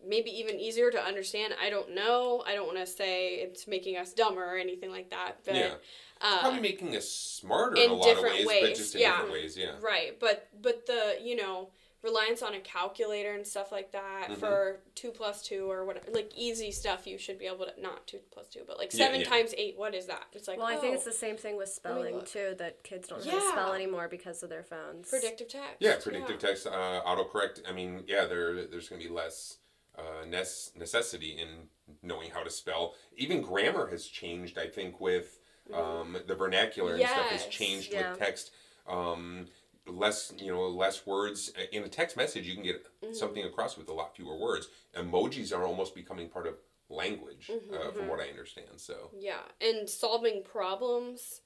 maybe 0.08 0.32
even 0.32 0.60
easier 0.60 0.92
to 0.92 1.02
understand. 1.02 1.54
I 1.62 1.70
don't 1.70 1.94
know. 1.94 2.44
I 2.46 2.56
don't 2.56 2.66
want 2.68 2.80
to 2.80 2.86
say 2.88 3.36
it's 3.36 3.68
making 3.68 3.98
us 3.98 4.14
dumber 4.14 4.44
or 4.44 4.58
anything 4.58 4.92
like 4.92 5.10
that. 5.12 5.38
But, 5.46 5.56
Yeah. 5.56 5.74
uh, 6.22 6.40
Probably 6.40 6.60
making 6.62 6.96
us 6.96 7.08
smarter 7.10 7.76
in, 7.76 7.84
in 7.84 7.90
a 7.92 7.94
lot 7.94 8.10
of 8.10 8.16
different 8.16 8.46
ways, 8.46 8.62
but 8.62 8.76
just 8.76 8.96
in 8.96 9.02
yeah. 9.02 9.12
different 9.12 9.34
ways. 9.34 9.58
Yeah. 9.58 9.76
Right, 9.82 10.20
but 10.20 10.48
but 10.62 10.86
the 10.86 11.18
you 11.22 11.36
know 11.36 11.70
reliance 12.02 12.42
on 12.42 12.54
a 12.54 12.60
calculator 12.62 13.34
and 13.34 13.46
stuff 13.46 13.72
like 13.72 13.92
that 13.92 14.30
Mhm. 14.30 14.38
for 14.38 14.80
two 14.96 15.12
plus 15.12 15.42
two 15.42 15.70
or 15.70 15.84
whatever, 15.86 16.10
like 16.12 16.32
easy 16.36 16.72
stuff 16.72 17.06
you 17.06 17.18
should 17.18 17.38
be 17.38 17.46
able 17.46 17.66
to 17.66 17.82
not 17.82 18.08
two 18.08 18.20
plus 18.32 18.48
two, 18.48 18.64
but 18.66 18.78
like 18.78 18.92
seven 18.92 19.20
yeah. 19.22 19.28
times 19.28 19.54
eight. 19.58 19.78
What 19.78 19.94
is 19.94 20.06
that? 20.08 20.28
It's 20.32 20.48
like 20.48 20.58
Well, 20.58 20.68
I 20.68 20.78
think 20.78 20.92
oh, 20.94 20.96
it's 20.96 21.04
the 21.06 21.12
same 21.12 21.36
thing 21.38 21.58
with 21.58 21.70
spelling 21.70 22.24
too. 22.26 22.56
That 22.58 22.84
kids 22.84 23.08
don't 23.10 23.24
know 23.26 23.32
how 23.32 23.40
to 23.40 23.50
spell 23.50 23.74
anymore 23.74 24.08
because 24.08 24.42
of 24.44 24.50
their 24.50 24.64
phones. 24.64 25.10
predictive 25.10 25.50
text. 25.50 25.76
Yeah, 25.80 25.98
predictive 26.02 26.40
text, 26.40 26.68
uh, 26.68 27.02
autocorrect. 27.06 27.62
I 27.68 27.74
mean, 27.74 28.04
yeah, 28.08 28.26
there 28.26 28.66
there's 28.66 28.88
going 28.88 29.02
to 29.02 29.08
be 29.08 29.14
less 29.14 29.58
uh, 29.98 30.24
nes- 30.26 30.72
necessity 30.76 31.32
in 31.38 31.68
knowing 32.02 32.30
how 32.32 32.42
to 32.44 32.50
spell. 32.50 32.96
Even 33.18 33.42
grammar 33.42 33.88
has 33.88 34.06
changed. 34.08 34.58
I 34.58 34.68
think 34.68 35.02
with 35.02 35.40
um, 35.74 36.16
the 36.26 36.36
vernacular 36.36 36.94
and 36.94 37.02
stuff 37.04 37.26
has 37.28 37.46
changed 37.48 37.92
Yeah. 37.92 38.12
with 38.12 38.20
text. 38.20 38.52
Um, 38.88 39.50
less, 39.90 40.34
you 40.38 40.48
know, 40.54 40.68
less 40.68 41.06
words 41.06 41.52
in 41.72 41.84
a 41.84 41.88
text 41.90 42.16
message. 42.18 42.46
You 42.48 42.56
can 42.56 42.64
get 42.64 42.86
something 43.12 43.44
across 43.44 43.78
with 43.78 43.90
a 43.90 43.94
lot 43.94 44.16
fewer 44.16 44.36
words. 44.38 44.68
Emojis 44.96 45.56
are 45.56 45.64
almost 45.64 45.94
becoming 45.96 46.30
part 46.30 46.48
of 46.48 46.56
language, 46.90 47.50
uh, 47.74 47.92
from 47.92 48.08
what 48.08 48.20
I 48.20 48.28
understand. 48.30 48.68
So 48.78 49.12
Yeah, 49.18 49.42
and 49.62 49.88
solving 49.90 50.44
problems, 50.44 51.42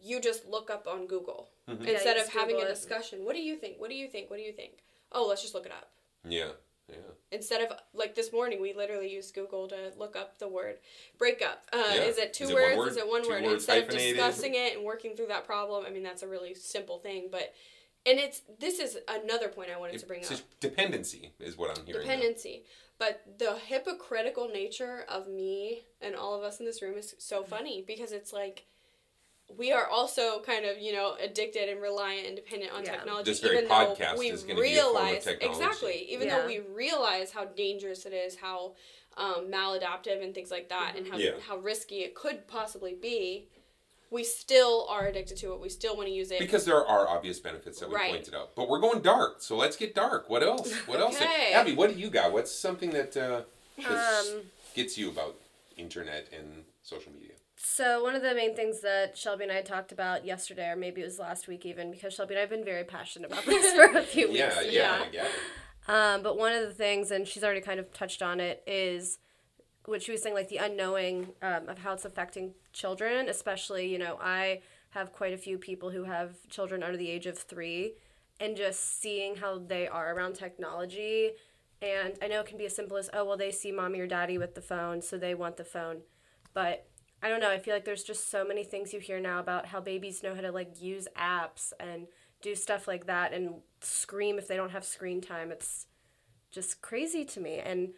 you 0.00 0.20
just 0.20 0.46
look 0.46 0.70
up 0.70 0.86
on 0.86 1.06
Google 1.06 1.48
Mm-hmm. 1.68 1.84
Yeah, 1.84 1.90
instead 1.92 2.16
you 2.16 2.22
of 2.22 2.26
just 2.28 2.36
having 2.38 2.54
a 2.56 2.58
Google 2.60 2.72
it. 2.72 2.74
discussion. 2.76 3.24
What 3.26 3.34
do 3.34 3.42
you 3.42 3.54
think? 3.56 3.78
What 3.78 3.90
do 3.90 3.94
you 3.94 4.08
think? 4.08 4.30
What 4.30 4.38
do 4.38 4.42
you 4.42 4.52
think? 4.52 4.78
Oh, 5.12 5.26
let's 5.28 5.42
just 5.42 5.52
look 5.54 5.66
it 5.66 5.72
up. 5.72 5.90
yeah, 6.24 6.44
yeah. 6.44 6.50
Instead 7.30 7.60
of 7.60 7.76
like 7.92 8.14
this 8.14 8.32
morning, 8.32 8.60
we 8.60 8.72
literally 8.72 9.12
used 9.12 9.34
Google 9.34 9.68
to 9.68 9.92
look 9.98 10.16
up 10.16 10.38
the 10.38 10.48
word 10.48 10.76
breakup. 11.18 11.64
Uh, 11.72 11.82
Yeah. 11.94 12.02
Is 12.02 12.18
it 12.18 12.32
two 12.32 12.44
Is 12.44 12.50
it 12.50 12.54
words? 12.54 12.76
word? 12.78 12.88
Is 12.88 12.96
it 12.96 13.08
one 13.08 13.22
Two 13.22 13.28
word? 13.30 13.44
Instead 13.44 13.82
of 13.84 13.88
discussing 13.90 14.54
it 14.54 14.76
and 14.76 14.84
working 14.84 15.14
through 15.14 15.26
that 15.26 15.44
problem, 15.46 15.84
I 15.86 15.90
mean 15.90 16.02
that's 16.02 16.22
a 16.22 16.28
really 16.28 16.54
simple 16.54 16.98
thing. 16.98 17.28
But 17.30 17.54
and 18.06 18.18
it's 18.18 18.40
this 18.58 18.78
is 18.78 18.96
another 19.08 19.48
point 19.48 19.70
I 19.74 19.78
wanted 19.78 19.98
to 19.98 20.06
bring 20.06 20.24
up 20.24 20.30
dependency 20.60 21.32
is 21.38 21.58
what 21.58 21.76
I'm 21.78 21.84
hearing. 21.84 22.06
now. 22.06 22.14
dependency. 22.14 22.62
But 22.98 23.22
the 23.38 23.56
hypocritical 23.66 24.48
nature 24.48 25.04
of 25.08 25.28
me 25.28 25.82
and 26.00 26.16
all 26.16 26.34
of 26.34 26.42
us 26.42 26.58
in 26.60 26.66
this 26.66 26.82
room 26.82 26.96
is 26.96 27.14
so 27.18 27.44
funny 27.44 27.84
because 27.86 28.10
it's 28.12 28.32
like 28.32 28.64
we 29.56 29.72
are 29.72 29.86
also 29.86 30.40
kind 30.40 30.64
of 30.66 30.78
you 30.78 30.92
know 30.92 31.16
addicted 31.20 31.68
and 31.68 31.80
reliant 31.80 32.26
and 32.26 32.36
dependent 32.36 32.72
on 32.72 32.84
Yeah. 32.84 32.96
technology. 32.96 33.30
This 33.30 33.40
very 33.40 33.56
even 33.58 33.68
podcast 33.68 34.12
though 34.14 34.18
we 34.18 34.30
is 34.30 34.42
gonna 34.42 34.60
be 34.60 34.76
a 34.78 34.82
form 34.82 34.96
of 34.96 35.02
realize 35.04 35.24
technology. 35.24 35.64
exactly, 35.64 36.12
even 36.12 36.28
Yeah. 36.28 36.38
though 36.40 36.46
we 36.46 36.58
realize 36.58 37.30
how 37.32 37.44
dangerous 37.46 38.04
it 38.06 38.12
is, 38.12 38.36
how 38.36 38.74
um, 39.16 39.50
maladaptive 39.50 40.22
and 40.22 40.32
things 40.32 40.48
like 40.50 40.68
that, 40.68 40.94
and 40.96 41.08
how 41.08 41.16
Yeah. 41.16 41.32
how 41.40 41.56
risky 41.56 42.04
it 42.04 42.14
could 42.14 42.46
possibly 42.46 42.94
be. 42.94 43.48
We 44.10 44.22
still 44.24 44.86
are 44.88 45.06
addicted 45.06 45.36
to 45.38 45.52
it. 45.54 45.60
We 45.60 45.68
still 45.68 45.96
want 45.96 46.06
to 46.08 46.14
use 46.14 46.30
it. 46.30 46.38
Because 46.38 46.64
there 46.64 46.82
are 46.86 47.08
obvious 47.08 47.40
benefits 47.40 47.80
that 47.80 47.88
we 47.90 47.96
Right. 47.96 48.10
pointed 48.12 48.34
out. 48.34 48.54
But 48.54 48.68
we're 48.68 48.78
going 48.78 49.02
dark, 49.02 49.42
so 49.42 49.56
let's 49.56 49.76
get 49.76 49.94
dark. 49.94 50.30
What 50.30 50.42
else? 50.42 50.72
What 50.86 51.00
else? 51.00 51.16
Okay. 51.16 51.52
Abby, 51.52 51.74
what 51.74 51.92
do 51.92 51.98
you 51.98 52.08
got? 52.10 52.32
What's 52.32 52.52
something 52.52 52.90
that 52.90 53.16
uh, 53.16 53.42
Um, 53.84 54.50
gets 54.74 54.96
you 54.96 55.08
about 55.10 55.40
internet 55.76 56.28
and 56.32 56.64
social 56.82 57.12
media? 57.12 57.27
So 57.60 58.04
one 58.04 58.14
of 58.14 58.22
the 58.22 58.36
main 58.36 58.54
things 58.54 58.80
that 58.82 59.18
Shelby 59.18 59.42
and 59.42 59.52
I 59.52 59.62
talked 59.62 59.90
about 59.90 60.24
yesterday, 60.24 60.68
or 60.68 60.76
maybe 60.76 61.00
it 61.00 61.04
was 61.04 61.18
last 61.18 61.48
week 61.48 61.66
even, 61.66 61.90
because 61.90 62.14
Shelby 62.14 62.34
and 62.34 62.38
I 62.38 62.42
have 62.42 62.50
been 62.50 62.64
very 62.64 62.84
passionate 62.84 63.32
about 63.32 63.44
this 63.44 63.72
for 63.74 63.98
a 63.98 64.02
few 64.02 64.28
weeks. 64.28 64.38
Yeah, 64.38 64.60
yeah, 64.60 64.70
yeah. 64.70 65.02
I 65.02 65.08
get 65.10 65.26
it. 65.26 65.92
Um, 65.92 66.22
but 66.22 66.38
one 66.38 66.52
of 66.52 66.62
the 66.62 66.72
things, 66.72 67.10
and 67.10 67.26
she's 67.26 67.42
already 67.42 67.60
kind 67.60 67.80
of 67.80 67.92
touched 67.92 68.22
on 68.22 68.38
it, 68.38 68.62
is 68.64 69.18
what 69.86 70.02
she 70.02 70.12
was 70.12 70.22
saying, 70.22 70.36
like 70.36 70.48
the 70.48 70.58
unknowing 70.58 71.30
um, 71.42 71.68
of 71.68 71.78
how 71.78 71.94
it's 71.94 72.04
affecting 72.04 72.52
children. 72.72 73.28
Especially, 73.28 73.88
you 73.88 73.98
know, 73.98 74.18
I 74.22 74.60
have 74.90 75.12
quite 75.12 75.32
a 75.32 75.38
few 75.38 75.58
people 75.58 75.90
who 75.90 76.04
have 76.04 76.36
children 76.48 76.84
under 76.84 76.96
the 76.96 77.10
age 77.10 77.26
of 77.26 77.36
three, 77.36 77.94
and 78.38 78.56
just 78.56 79.00
seeing 79.00 79.34
how 79.34 79.58
they 79.58 79.88
are 79.88 80.14
around 80.14 80.34
technology. 80.34 81.32
And 81.82 82.14
I 82.22 82.28
know 82.28 82.40
it 82.40 82.46
can 82.46 82.58
be 82.58 82.66
as 82.66 82.76
simple 82.76 82.96
as, 82.96 83.10
oh, 83.12 83.24
well, 83.24 83.36
they 83.36 83.50
see 83.50 83.72
mommy 83.72 83.98
or 83.98 84.06
daddy 84.06 84.38
with 84.38 84.54
the 84.54 84.60
phone, 84.60 85.02
so 85.02 85.18
they 85.18 85.34
want 85.34 85.56
the 85.56 85.64
phone. 85.64 86.02
But 86.54 86.87
I 87.22 87.28
don't 87.28 87.40
know. 87.40 87.50
I 87.50 87.58
feel 87.58 87.74
like 87.74 87.84
there's 87.84 88.04
just 88.04 88.30
so 88.30 88.44
many 88.44 88.62
things 88.62 88.92
you 88.92 89.00
hear 89.00 89.18
now 89.18 89.40
about 89.40 89.66
how 89.66 89.80
babies 89.80 90.22
know 90.22 90.34
how 90.34 90.40
to 90.40 90.52
like 90.52 90.80
use 90.80 91.08
apps 91.16 91.72
and 91.80 92.06
do 92.40 92.54
stuff 92.54 92.86
like 92.86 93.06
that 93.06 93.32
and 93.32 93.56
scream 93.80 94.38
if 94.38 94.46
they 94.46 94.56
don't 94.56 94.70
have 94.70 94.84
screen 94.84 95.20
time. 95.20 95.50
It's 95.50 95.86
just 96.50 96.80
crazy 96.80 97.24
to 97.24 97.40
me. 97.40 97.58
And 97.58 97.90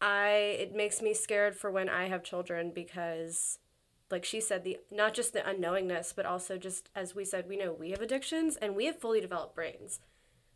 I 0.00 0.56
it 0.58 0.74
makes 0.74 1.00
me 1.00 1.14
scared 1.14 1.56
for 1.56 1.70
when 1.70 1.88
I 1.88 2.08
have 2.08 2.22
children 2.24 2.72
because 2.74 3.58
like 4.10 4.24
she 4.24 4.40
said 4.40 4.64
the 4.64 4.78
not 4.90 5.14
just 5.14 5.32
the 5.32 5.40
unknowingness 5.40 6.12
but 6.14 6.26
also 6.26 6.58
just 6.58 6.90
as 6.94 7.14
we 7.14 7.24
said 7.24 7.48
we 7.48 7.56
know 7.56 7.72
we 7.72 7.90
have 7.92 8.02
addictions 8.02 8.56
and 8.56 8.76
we 8.76 8.86
have 8.86 8.98
fully 8.98 9.20
developed 9.20 9.54
brains. 9.54 10.00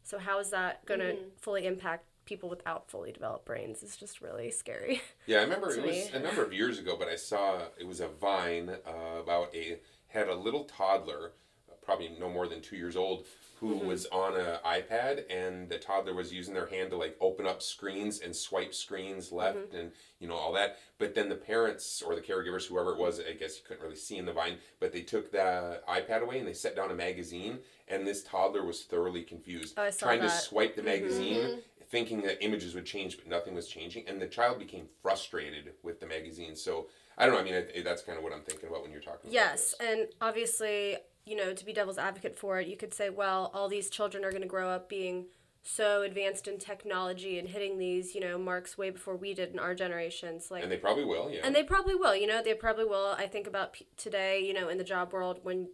So 0.03 0.19
how 0.19 0.39
is 0.39 0.51
that 0.51 0.85
going 0.85 1.01
to 1.01 1.07
mm-hmm. 1.07 1.29
fully 1.41 1.67
impact 1.67 2.05
people 2.27 2.49
without 2.51 2.91
fully 2.91 3.13
developed 3.13 3.47
brains? 3.47 3.83
is 3.83 3.97
just 3.97 4.21
really 4.21 4.51
scary. 4.51 5.01
Yeah, 5.27 5.39
I 5.39 5.43
remember 5.43 5.69
to 5.75 5.81
it 5.83 5.87
was 5.87 6.11
a 6.15 6.19
number 6.21 6.43
of 6.45 6.53
years 6.53 6.79
ago, 6.79 6.97
but 6.99 7.09
I 7.09 7.17
saw 7.17 7.61
it 7.79 7.87
was 7.87 8.01
a 8.01 8.09
Vine 8.09 8.69
uh, 8.87 9.21
about 9.21 9.55
a 9.55 9.79
had 10.09 10.29
a 10.29 10.35
little 10.35 10.65
toddler, 10.65 11.33
uh, 11.69 11.75
probably 11.83 12.11
no 12.21 12.29
more 12.29 12.47
than 12.47 12.61
two 12.61 12.77
years 12.77 12.97
old, 12.97 13.27
who 13.61 13.75
Mm-hmm. 13.77 13.87
was 13.87 14.07
on 14.07 14.37
an 14.37 14.59
iPad, 14.67 15.25
and 15.31 15.69
the 15.69 15.79
toddler 15.79 16.15
was 16.15 16.31
using 16.33 16.53
their 16.55 16.67
hand 16.67 16.91
to 16.91 16.97
like 16.97 17.17
open 17.21 17.47
up 17.47 17.63
screens 17.63 18.21
and 18.21 18.37
swipe 18.37 18.75
screens 18.75 19.33
left, 19.33 19.57
Mm-hmm. 19.59 19.77
and 19.77 19.93
you 20.21 20.29
know 20.29 20.35
all 20.35 20.53
that. 20.53 20.77
But 20.99 21.15
then 21.15 21.29
the 21.29 21.35
parents 21.37 22.03
or 22.07 22.15
the 22.15 22.21
caregivers, 22.21 22.67
whoever 22.67 22.93
it 22.93 22.99
was, 22.99 23.19
I 23.21 23.33
guess 23.33 23.57
you 23.59 23.65
couldn't 23.67 23.83
really 23.83 23.97
see 23.97 24.17
in 24.19 24.27
the 24.27 24.33
Vine, 24.33 24.59
but 24.81 24.93
they 24.93 25.03
took 25.03 25.33
the 25.33 25.81
iPad 25.89 26.21
away 26.23 26.39
and 26.39 26.47
they 26.47 26.53
set 26.53 26.77
down 26.77 26.91
a 26.91 26.95
magazine, 26.95 27.59
and 27.89 28.07
this 28.07 28.23
toddler 28.23 28.65
was 28.65 28.83
thoroughly 28.85 29.23
confused, 29.23 29.75
Oh, 29.79 29.91
trying 29.91 30.21
to 30.21 30.27
that. 30.27 30.33
Mm-hmm. 30.33 30.39
swipe 30.49 30.77
the 30.77 30.83
magazine 30.83 31.59
thinking 31.91 32.23
that 32.23 32.43
images 32.45 32.75
would 32.75 32.87
change, 32.87 33.17
but 33.17 33.27
nothing 33.27 33.55
was 33.55 33.69
changing, 33.69 34.09
and 34.09 34.21
the 34.21 34.27
child 34.27 34.59
became 34.59 34.87
frustrated 35.03 35.73
with 35.83 36.01
the 36.01 36.07
magazine. 36.07 36.57
So 36.57 36.87
I 37.19 37.27
don't 37.27 37.35
know. 37.35 37.41
I 37.41 37.45
mean, 37.45 37.55
I, 37.55 37.83
that's 37.83 38.03
kind 38.03 38.19
of 38.19 38.25
what 38.25 38.33
I'm 38.33 38.43
thinking 38.43 38.69
about 38.69 38.83
when 38.83 38.91
you're 38.93 39.01
talking. 39.01 39.31
Yes, 39.31 39.75
about 39.79 39.91
this. 39.91 39.99
and 39.99 40.09
obviously, 40.21 40.97
you 41.25 41.37
know, 41.37 41.53
to 41.55 41.65
be 41.65 41.73
devil's 41.73 41.99
advocate 41.99 42.37
for 42.37 42.61
it, 42.61 42.69
you 42.69 42.77
could 42.77 42.95
say, 42.95 43.11
well, 43.11 43.51
all 43.55 43.69
these 43.69 43.91
children 43.91 44.25
are 44.25 44.31
going 44.31 44.43
to 44.43 44.49
grow 44.49 44.69
up 44.71 44.89
being 44.89 45.27
so 45.63 46.03
advanced 46.03 46.47
in 46.47 46.59
technology 46.59 47.39
and 47.39 47.49
hitting 47.49 47.77
these, 47.79 48.15
you 48.15 48.21
know, 48.21 48.39
marks 48.39 48.79
way 48.79 48.91
before 48.91 49.17
we 49.17 49.35
did 49.35 49.53
in 49.53 49.59
our 49.59 49.75
generations. 49.75 50.49
Like, 50.51 50.63
and 50.63 50.71
they 50.71 50.77
probably 50.77 51.05
will. 51.05 51.29
Yeah. 51.31 51.41
and 51.43 51.55
they 51.55 51.65
probably 51.65 51.97
will. 51.97 52.15
You 52.15 52.29
know, 52.29 52.41
they 52.43 52.55
probably 52.55 52.85
will. 52.85 53.17
I 53.19 53.27
think 53.27 53.49
about 53.49 53.73
p- 53.73 53.87
today, 53.97 54.41
you 54.41 54.55
know, 54.55 54.69
in 54.69 54.79
the 54.79 54.85
job 54.85 55.13
world 55.13 55.41
when 55.43 55.69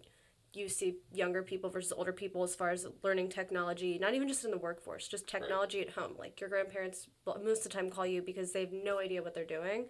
you 0.54 0.68
see 0.68 0.96
younger 1.12 1.42
people 1.42 1.70
versus 1.70 1.92
older 1.96 2.12
people 2.12 2.42
as 2.42 2.54
far 2.54 2.70
as 2.70 2.86
learning 3.02 3.28
technology, 3.30 3.98
not 3.98 4.14
even 4.14 4.28
just 4.28 4.44
in 4.44 4.50
the 4.50 4.58
workforce, 4.58 5.08
just 5.08 5.26
technology 5.26 5.80
at 5.80 5.90
home. 5.90 6.12
Like 6.18 6.40
your 6.40 6.50
grandparents 6.50 7.08
most 7.26 7.58
of 7.58 7.64
the 7.64 7.68
time 7.70 7.90
call 7.90 8.06
you 8.06 8.22
because 8.22 8.52
they 8.52 8.60
have 8.60 8.72
no 8.72 8.98
idea 8.98 9.22
what 9.22 9.34
they're 9.34 9.44
doing. 9.44 9.86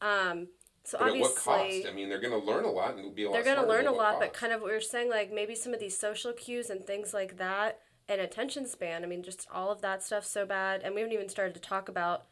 Um, 0.00 0.48
so 0.84 0.98
Mm-hmm. 0.98 1.04
but 1.04 1.08
obviously, 1.08 1.34
cost? 1.82 1.88
I 1.88 1.92
mean, 1.94 2.08
they're 2.08 2.20
going 2.20 2.38
to 2.38 2.46
learn 2.46 2.64
a 2.64 2.70
lot 2.70 2.96
and 2.96 3.14
be 3.14 3.24
a 3.24 3.30
lot. 3.30 3.34
they're 3.34 3.54
going 3.54 3.62
to 3.62 3.68
learn 3.68 3.86
a 3.86 3.92
lot, 3.92 4.18
but 4.20 4.32
kind 4.32 4.52
of 4.52 4.60
what 4.60 4.70
were 4.70 4.80
saying, 4.80 5.10
like 5.10 5.32
maybe 5.32 5.54
some 5.54 5.74
of 5.74 5.80
these 5.80 5.96
social 5.96 6.32
cues 6.32 6.70
and 6.70 6.86
things 6.86 7.12
like 7.12 7.36
that, 7.38 7.80
and 8.08 8.20
attention 8.20 8.66
span. 8.66 9.02
I 9.04 9.06
mean, 9.06 9.22
just 9.22 9.46
all 9.52 9.70
of 9.70 9.80
that 9.82 10.02
stuff 10.02 10.24
so 10.24 10.46
bad, 10.46 10.82
and 10.82 10.94
we 10.94 11.00
haven't 11.02 11.14
even 11.14 11.28
started 11.28 11.54
to 11.54 11.60
talk 11.60 11.88
about, 11.88 12.26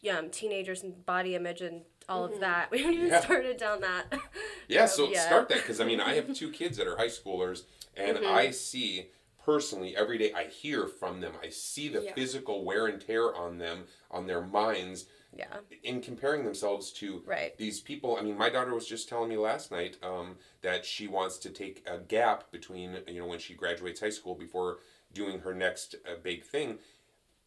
yeah, 0.00 0.18
um, 0.18 0.30
teenagers 0.30 0.82
and 0.82 1.04
body 1.06 1.34
image 1.36 1.60
and 1.60 1.82
all 2.08 2.24
of 2.24 2.40
that. 2.40 2.70
We 2.70 2.78
haven't 2.78 2.94
even 2.94 3.08
Yeah. 3.08 3.20
started 3.20 3.56
down 3.56 3.80
that. 3.80 4.06
Yeah, 4.68 4.86
so 4.86 5.10
yeah. 5.12 5.20
start 5.20 5.48
that 5.50 5.58
because 5.58 5.80
I 5.80 5.84
mean, 5.84 6.00
I 6.00 6.14
have 6.14 6.34
two 6.34 6.50
kids 6.50 6.76
that 6.78 6.88
are 6.88 6.96
high 6.96 7.06
schoolers, 7.06 7.62
and 7.96 8.16
Mm-hmm. 8.18 8.36
I 8.36 8.50
see 8.50 9.10
personally 9.44 9.96
every 9.96 10.18
day. 10.18 10.32
I 10.32 10.44
hear 10.44 10.88
from 10.88 11.20
them. 11.20 11.34
I 11.42 11.50
see 11.50 11.88
the 11.88 12.00
Yeah. 12.02 12.12
physical 12.14 12.64
wear 12.64 12.86
and 12.86 13.00
tear 13.00 13.32
on 13.34 13.58
them, 13.58 13.84
on 14.10 14.26
their 14.26 14.42
minds, 14.42 15.06
yeah, 15.32 15.58
in 15.84 16.00
comparing 16.00 16.44
themselves 16.44 16.90
to 16.94 17.22
Right. 17.24 17.56
these 17.58 17.78
people. 17.80 18.16
I 18.16 18.22
mean, 18.22 18.36
my 18.36 18.50
daughter 18.50 18.74
was 18.74 18.88
just 18.88 19.08
telling 19.08 19.28
me 19.28 19.36
last 19.36 19.70
night 19.70 19.98
um, 20.02 20.36
that 20.62 20.84
she 20.84 21.06
wants 21.06 21.38
to 21.38 21.50
take 21.50 21.86
a 21.88 21.98
gap 21.98 22.50
between 22.50 22.98
you 23.06 23.20
know 23.20 23.26
when 23.26 23.38
she 23.38 23.54
graduates 23.54 24.00
high 24.00 24.10
school 24.10 24.34
before 24.34 24.78
doing 25.12 25.38
her 25.40 25.54
next 25.54 25.94
uh, 26.10 26.16
big 26.22 26.42
thing, 26.44 26.78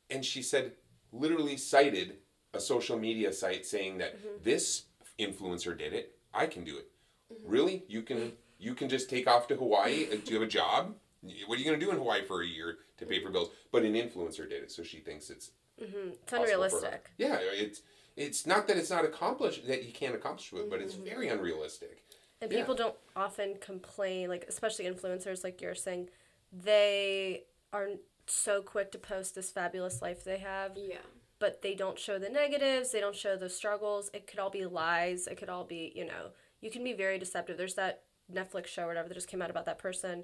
and 0.10 0.24
she 0.24 0.42
said 0.42 0.72
literally 1.12 1.58
cited 1.58 2.18
a 2.54 2.60
social 2.60 2.98
media 2.98 3.32
site 3.32 3.66
saying 3.66 3.98
that 4.00 4.18
mm-hmm. 4.18 4.44
this 4.44 4.84
influencer 5.20 5.78
did 5.78 5.94
it. 5.94 6.16
I 6.34 6.46
can 6.48 6.64
do 6.64 6.78
it. 6.78 6.90
Mm-hmm. 7.34 7.52
Really? 7.52 7.84
You 7.88 8.02
can 8.02 8.34
you 8.58 8.74
can 8.74 8.90
just 8.90 9.10
take 9.10 9.28
off 9.28 9.48
to 9.48 9.56
Hawaii? 9.56 10.06
Do 10.26 10.34
you 10.34 10.40
have 10.40 10.48
a 10.48 10.52
job? 10.52 10.96
What 11.48 11.56
are 11.56 11.60
you 11.60 11.66
going 11.66 11.80
to 11.80 11.86
do 11.86 11.92
in 11.92 11.98
Hawaii 11.98 12.24
for 12.26 12.42
a 12.42 12.48
year 12.48 12.78
to 12.98 13.06
pay 13.06 13.20
for 13.20 13.26
mm-hmm. 13.26 13.34
bills? 13.34 13.50
But 13.72 13.84
an 13.84 13.94
influencer 13.94 14.50
did 14.50 14.64
it, 14.64 14.72
so 14.72 14.84
she 14.84 15.00
thinks 15.00 15.30
it's 15.30 15.52
it's 15.78 15.92
possible 15.92 16.18
for 16.28 16.36
her. 16.38 16.44
unrealistic. 16.44 17.12
Yeah, 17.18 17.38
it's 17.42 17.82
it's 18.16 18.46
not 18.46 18.68
that 18.68 18.78
it's 18.78 18.90
not 18.90 19.06
accomplished 19.06 19.68
that 19.68 19.86
you 19.86 19.94
can't 19.94 20.16
accomplish 20.16 20.52
it, 20.54 20.70
but 20.70 20.82
it's 20.82 20.96
very 20.96 21.30
unrealistic. 21.30 22.04
And 22.42 22.52
Yeah. 22.52 22.60
people 22.60 22.76
don't 22.76 22.96
often 23.16 23.56
complain, 23.60 24.30
like 24.30 24.46
especially 24.48 24.86
influencers, 24.86 25.44
like 25.44 25.62
you're 25.62 25.76
saying, 25.76 26.10
they 26.52 27.46
are 27.74 27.90
so 28.28 28.62
quick 28.62 28.92
to 28.92 28.98
post 28.98 29.36
this 29.36 29.52
fabulous 29.52 30.02
life 30.02 30.24
they 30.24 30.38
have. 30.38 30.78
Yeah. 30.78 30.98
But 31.40 31.62
they 31.62 31.74
don't 31.74 31.98
show 31.98 32.20
the 32.20 32.30
negatives 32.30 32.92
they 32.92 33.00
don't 33.00 33.16
show 33.16 33.36
the 33.36 33.50
struggles. 33.50 34.10
It 34.14 34.28
could 34.28 34.40
all 34.40 34.50
be 34.50 34.66
lies. 34.66 35.28
It 35.28 35.38
could 35.38 35.50
all 35.50 35.64
be 35.64 35.92
you 35.96 36.06
know 36.06 36.32
you 36.62 36.70
can 36.70 36.84
be 36.84 36.94
very 36.94 37.18
deceptive. 37.18 37.58
There's 37.58 37.76
that 37.76 38.04
netflix 38.32 38.68
show 38.68 38.84
or 38.84 38.88
whatever 38.88 39.08
that 39.08 39.16
just 39.16 39.28
came 39.28 39.42
out 39.42 39.50
about 39.50 39.66
that 39.66 39.80
person. 39.80 40.24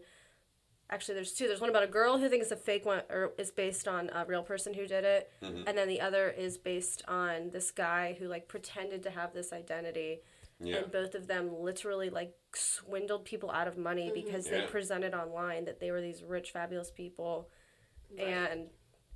Actually 0.89 1.15
there's 1.15 1.33
two. 1.33 1.47
There's 1.47 1.61
one 1.61 1.69
about 1.69 1.83
a 1.83 1.87
girl 1.87 2.17
who 2.19 2.29
thinks 2.29 2.51
it's 2.51 2.61
a 2.61 2.63
fake 2.63 2.85
one 2.85 3.01
or 3.09 3.33
is 3.37 3.49
based 3.49 3.87
on 3.87 4.09
a 4.13 4.25
real 4.25 4.43
person 4.43 4.73
who 4.73 4.85
did 4.85 5.03
it. 5.03 5.31
Mm-hmm. 5.41 5.67
And 5.67 5.77
then 5.77 5.87
the 5.87 6.01
other 6.01 6.29
is 6.29 6.57
based 6.57 7.01
on 7.07 7.49
this 7.51 7.71
guy 7.71 8.15
who 8.19 8.27
like 8.27 8.47
pretended 8.47 9.01
to 9.03 9.09
have 9.09 9.33
this 9.33 9.51
identity. 9.51 10.19
Yeah. 10.57 10.77
and 10.77 10.91
both 10.91 11.15
of 11.15 11.27
them 11.27 11.51
literally 11.53 12.09
like 12.09 12.33
swindled 12.53 13.25
people 13.25 13.51
out 13.51 13.67
of 13.67 13.77
money 13.77 14.05
mm-hmm. 14.05 14.13
because 14.13 14.45
they 14.45 14.61
presented 14.61 15.13
online 15.13 15.65
that 15.65 15.81
they 15.81 15.91
were 15.91 15.99
these 15.99 16.23
rich 16.23 16.51
fabulous 16.51 16.91
people. 16.91 17.49
And 18.17 18.67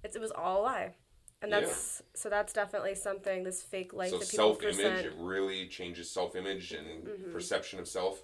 it's, 0.03 0.18
it 0.18 0.22
was 0.22 0.32
all 0.32 0.62
a 0.62 0.63
lie 0.63 0.96
and 1.41 1.51
Yeah. 1.51 1.62
that's 1.62 2.03
so 2.13 2.29
that's 2.29 2.53
definitely 2.53 2.96
something 2.96 3.43
this 3.43 3.62
fake 3.62 3.93
life 3.93 4.10
so 4.12 4.17
that 4.17 4.29
people 4.29 4.55
self 4.55 4.63
image 4.63 4.75
present 4.75 5.05
it 5.05 5.13
really 5.17 5.67
changes 5.67 6.10
self 6.12 6.36
image 6.36 6.72
and 6.72 7.05
Mm-hmm. 7.08 7.31
perception 7.31 7.79
of 7.79 7.88
self. 7.88 8.22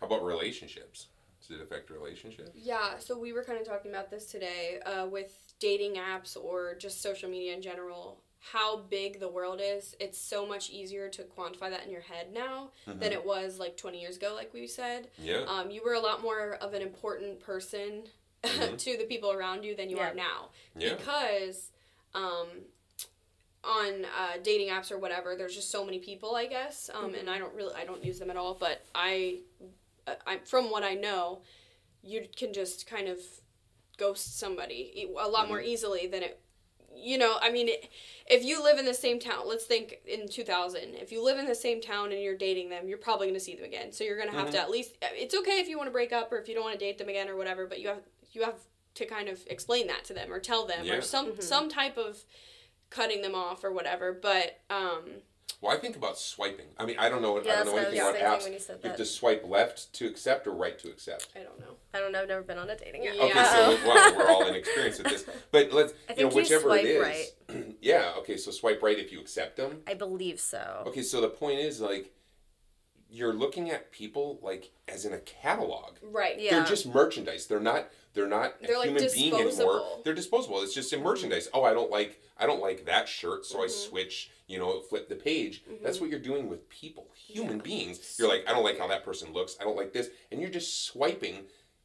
How 0.00 0.06
about 0.06 0.24
relationships? 0.24 1.06
Does 1.40 1.58
it 1.58 1.62
affect 1.62 1.90
relationships? 1.90 2.50
Yeah, 2.54 2.98
so 2.98 3.18
we 3.18 3.32
were 3.32 3.44
kind 3.44 3.58
of 3.60 3.66
talking 3.66 3.90
about 3.90 4.10
this 4.10 4.26
today 4.26 4.80
uh, 4.84 5.06
with 5.06 5.38
dating 5.60 5.94
apps 5.94 6.36
or 6.36 6.74
just 6.74 7.00
social 7.02 7.28
media 7.30 7.54
in 7.54 7.62
general. 7.62 8.20
How 8.52 8.76
big 8.78 9.20
the 9.20 9.28
world 9.28 9.60
is. 9.62 9.94
It's 10.00 10.18
so 10.18 10.44
much 10.46 10.68
easier 10.68 11.08
to 11.10 11.22
quantify 11.22 11.70
that 11.70 11.84
in 11.86 11.90
your 11.90 12.02
head 12.02 12.30
now 12.32 12.70
than 12.86 13.12
it 13.12 13.24
was 13.24 13.58
like 13.58 13.76
20 13.78 13.98
years 14.00 14.16
ago, 14.18 14.32
like 14.34 14.52
we 14.52 14.66
said. 14.66 15.08
Yeah. 15.18 15.44
Um, 15.48 15.70
you 15.70 15.82
were 15.82 15.94
a 15.94 16.00
lot 16.00 16.20
more 16.22 16.54
of 16.56 16.74
an 16.74 16.82
important 16.82 17.40
person 17.40 18.04
to 18.42 18.96
the 18.98 19.04
people 19.08 19.32
around 19.32 19.64
you 19.64 19.74
than 19.74 19.88
you 19.88 19.96
Yeah. 19.96 20.10
are 20.10 20.14
now. 20.14 20.50
Yeah. 20.76 20.94
Because 20.94 21.70
um, 22.14 22.48
on 23.62 24.04
uh, 24.04 24.38
dating 24.42 24.68
apps 24.68 24.90
or 24.92 24.98
whatever, 24.98 25.34
there's 25.36 25.54
just 25.54 25.70
so 25.70 25.84
many 25.84 25.98
people, 25.98 26.34
I 26.34 26.46
guess. 26.46 26.90
Um, 26.94 27.14
And 27.14 27.30
I 27.30 27.38
don't 27.38 27.54
really, 27.54 27.74
I 27.74 27.84
don't 27.84 28.04
use 28.04 28.18
them 28.18 28.30
at 28.30 28.36
all. 28.36 28.54
But 28.54 28.84
I, 28.94 29.40
uh, 30.06 30.14
I, 30.26 30.38
from 30.44 30.70
what 30.70 30.82
I 30.82 30.94
know, 30.94 31.42
you 32.02 32.26
can 32.36 32.52
just 32.52 32.86
kind 32.86 33.08
of 33.08 33.18
ghost 33.96 34.38
somebody 34.38 35.08
a 35.18 35.28
lot 35.28 35.48
more 35.48 35.60
easily 35.60 36.06
than 36.06 36.22
it. 36.22 36.40
You 36.96 37.18
know, 37.18 37.38
I 37.42 37.50
mean, 37.50 37.68
if 38.30 38.44
you 38.44 38.62
live 38.62 38.78
in 38.78 38.84
the 38.84 38.94
same 38.94 39.18
town, 39.18 39.48
let's 39.48 39.64
think 39.64 39.98
in 40.06 40.28
2000, 40.28 40.94
if 40.94 41.10
you 41.10 41.24
live 41.24 41.38
in 41.38 41.46
the 41.46 41.54
same 41.54 41.80
town 41.80 42.12
and 42.12 42.20
you're 42.20 42.36
dating 42.36 42.68
them, 42.68 42.86
you're 42.86 42.98
probably 42.98 43.26
going 43.26 43.34
to 43.34 43.44
see 43.44 43.56
them 43.56 43.64
again. 43.64 43.90
So 43.90 44.04
you're 44.04 44.16
going 44.16 44.30
to 44.30 44.36
have 44.36 44.50
to 44.50 44.60
at 44.60 44.70
least, 44.70 44.92
it's 45.02 45.34
okay 45.34 45.58
if 45.58 45.68
you 45.68 45.76
want 45.76 45.88
to 45.88 45.92
break 45.92 46.12
up 46.12 46.30
or 46.30 46.38
if 46.38 46.48
you 46.48 46.54
don't 46.54 46.62
want 46.62 46.78
to 46.78 46.84
date 46.84 46.98
them 46.98 47.08
again 47.08 47.28
or 47.28 47.34
whatever, 47.36 47.66
but 47.66 47.80
you 47.80 47.88
have, 47.88 48.02
you 48.30 48.42
have 48.44 48.54
to 48.94 49.04
kind 49.06 49.28
of 49.28 49.40
explain 49.48 49.86
that 49.88 50.04
to 50.04 50.14
them 50.14 50.32
or 50.32 50.38
tell 50.40 50.66
them 50.66 50.84
Yeah. 50.84 50.94
or 50.96 51.00
some, 51.00 51.40
some 51.40 51.68
type 51.68 51.96
of 51.98 52.24
cutting 52.90 53.22
them 53.22 53.34
off 53.34 53.64
or 53.64 53.72
whatever. 53.72 54.12
But, 54.12 54.60
um, 54.70 55.00
Well, 55.60 55.72
I 55.74 55.78
think 55.80 55.96
about 55.96 56.18
swiping. 56.18 56.66
I 56.78 56.84
mean, 56.84 56.96
I 56.98 57.08
don't 57.08 57.22
know. 57.22 57.36
Yeah, 57.42 57.52
I 57.52 57.56
don't 57.64 57.66
know 57.66 57.72
that's 57.72 57.72
what 57.72 57.82
I 57.82 57.86
anything 57.86 58.00
about 58.20 58.38
apps. 58.40 58.44
when 58.44 58.52
you 58.52 58.58
said 58.60 58.78
You 58.82 58.88
have 58.90 58.98
to 58.98 59.04
swipe 59.06 59.44
left 59.48 59.92
to 59.94 60.06
accept 60.06 60.46
or 60.46 60.52
right 60.52 60.78
to 60.78 60.88
accept. 60.90 61.28
I 61.34 61.40
don't 61.40 61.58
know. 61.58 61.76
i 61.94 61.98
don't 62.00 62.12
know 62.12 62.20
i've 62.22 62.28
never 62.28 62.42
been 62.42 62.58
on 62.58 62.68
a 62.70 62.76
dating 62.76 63.06
app 63.08 63.14
Yeah. 63.14 63.24
Okay, 63.24 63.44
so 63.44 63.88
well, 63.88 64.16
we're 64.16 64.28
all 64.28 64.46
inexperienced 64.46 65.00
at 65.00 65.06
this. 65.06 65.24
But 65.50 65.72
let's, 65.72 65.92
I 66.08 66.12
you 66.14 66.24
know, 66.24 66.30
think 66.30 66.32
you 66.32 66.36
whichever 66.36 66.62
swipe 66.64 66.84
it 66.84 66.88
is. 66.88 67.32
right. 67.48 67.76
yeah. 67.80 68.12
Okay, 68.18 68.36
so 68.36 68.50
swipe 68.50 68.82
right 68.82 68.98
if 68.98 69.10
you 69.12 69.20
accept 69.20 69.56
them. 69.56 69.82
i 69.86 69.94
believe 69.94 70.38
so 70.38 70.84
Okay, 70.86 71.02
so 71.02 71.20
the 71.20 71.28
point 71.28 71.58
is 71.60 71.80
like, 71.80 72.12
you're 73.08 73.32
looking 73.32 73.70
at 73.70 73.90
people 73.92 74.38
like 74.42 74.70
as 74.88 75.04
in 75.04 75.12
a 75.12 75.18
catalog. 75.18 75.94
Right. 76.02 76.38
Yeah. 76.40 76.50
They're 76.56 76.64
just 76.64 76.86
merchandise. 76.92 77.46
They're 77.46 77.60
not. 77.60 77.88
They're 78.14 78.28
not 78.28 78.54
a 78.62 78.66
They're, 78.66 78.78
like, 78.78 78.88
human 78.90 79.08
being 79.12 79.34
anymore. 79.34 79.82
They're 80.04 80.14
disposable. 80.14 80.62
It's 80.62 80.72
just 80.74 80.92
in 80.92 81.02
merchandise. 81.02 81.48
Oh, 81.52 81.64
I 81.64 81.74
don't 81.74 81.90
like. 81.90 82.20
I 82.38 82.46
don't 82.46 82.60
like 82.60 82.86
that 82.86 83.08
shirt, 83.08 83.44
so 83.44 83.58
I 83.62 83.66
Mm-hmm. 83.66 83.90
switch. 83.90 84.30
You 84.46 84.58
know, 84.58 84.80
flip 84.80 85.08
the 85.08 85.14
page. 85.16 85.62
That's 85.82 86.00
what 86.00 86.10
you're 86.10 86.18
doing 86.18 86.48
with 86.50 86.68
people, 86.68 87.06
human 87.14 87.58
beings. 87.58 88.16
You're 88.18 88.28
like, 88.28 88.44
I 88.46 88.52
don't 88.52 88.62
like 88.62 88.78
how 88.78 88.86
that 88.88 89.02
person 89.02 89.32
looks. 89.32 89.56
I 89.60 89.64
don't 89.64 89.76
like 89.76 89.92
this, 89.94 90.08
and 90.30 90.40
you're 90.40 90.50
just 90.50 90.84
swiping 90.84 91.44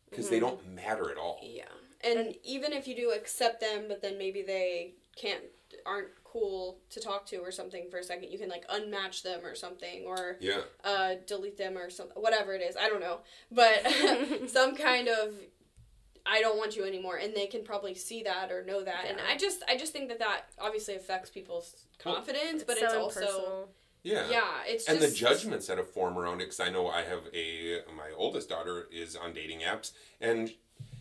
because 0.10 0.26
Mm-hmm. 0.26 0.34
they 0.34 0.40
don't 0.42 0.68
matter 0.76 1.10
at 1.10 1.18
all. 1.18 1.40
Yeah. 1.42 1.64
And, 2.04 2.36
even 2.44 2.74
if 2.74 2.86
you 2.88 2.96
do 2.96 3.12
accept 3.12 3.62
them, 3.62 3.86
but 3.88 4.02
then 4.02 4.18
maybe 4.18 4.42
they 4.42 4.94
can't 5.16 5.44
aren't 5.86 6.08
cool 6.24 6.80
to 6.90 7.00
talk 7.00 7.26
to 7.28 7.38
or 7.38 7.52
something 7.52 7.90
for 7.92 7.98
a 8.00 8.04
second, 8.04 8.30
you 8.32 8.40
can 8.40 8.50
like 8.50 8.68
unmatch 8.70 9.22
them 9.24 9.42
or 9.46 9.54
something 9.56 10.04
or 10.06 10.36
Yeah. 10.42 10.62
uh, 10.84 11.16
delete 11.28 11.58
them 11.58 11.78
or 11.78 11.90
something, 11.90 12.22
whatever 12.22 12.54
it 12.54 12.62
is. 12.62 12.76
I 12.76 12.90
don't 12.90 13.00
know, 13.02 13.20
but 13.52 13.86
some 14.50 14.76
kind 14.76 15.08
of 15.08 15.34
I 16.26 16.42
don't 16.42 16.58
want 16.58 16.76
you 16.76 16.84
anymore, 16.86 17.18
and 17.18 17.36
they 17.36 17.48
can 17.48 17.64
probably 17.64 17.96
see 17.96 18.24
that 18.24 18.52
or 18.52 18.64
know 18.64 18.84
that. 18.84 19.06
And 19.08 19.18
I 19.30 19.38
just 19.38 19.64
I 19.68 19.78
just 19.78 19.94
think 19.94 20.10
that 20.10 20.20
that 20.20 20.46
obviously 20.60 20.96
affects 20.96 21.30
people's 21.30 21.86
Well, 22.06 22.16
confidence, 22.16 22.62
It's 22.62 22.64
but 22.64 22.78
so 22.78 22.86
it's 22.86 22.94
also 22.96 23.20
impersonal. 23.22 23.70
Yeah. 24.04 24.30
yeah, 24.30 24.44
it's 24.66 24.88
and 24.88 25.00
just 25.00 25.12
the 25.14 25.18
judgments 25.20 25.68
that 25.68 25.78
have 25.78 25.90
formed 25.90 26.18
around 26.18 26.36
it 26.36 26.46
because 26.46 26.62
i 26.62 26.70
know 26.70 26.88
i 26.88 27.02
have 27.02 27.24
a 27.34 27.80
my 27.96 28.10
oldest 28.16 28.48
daughter 28.48 28.88
is 28.94 29.18
on 29.18 29.34
dating 29.34 29.60
apps 29.60 29.92
and 30.22 30.52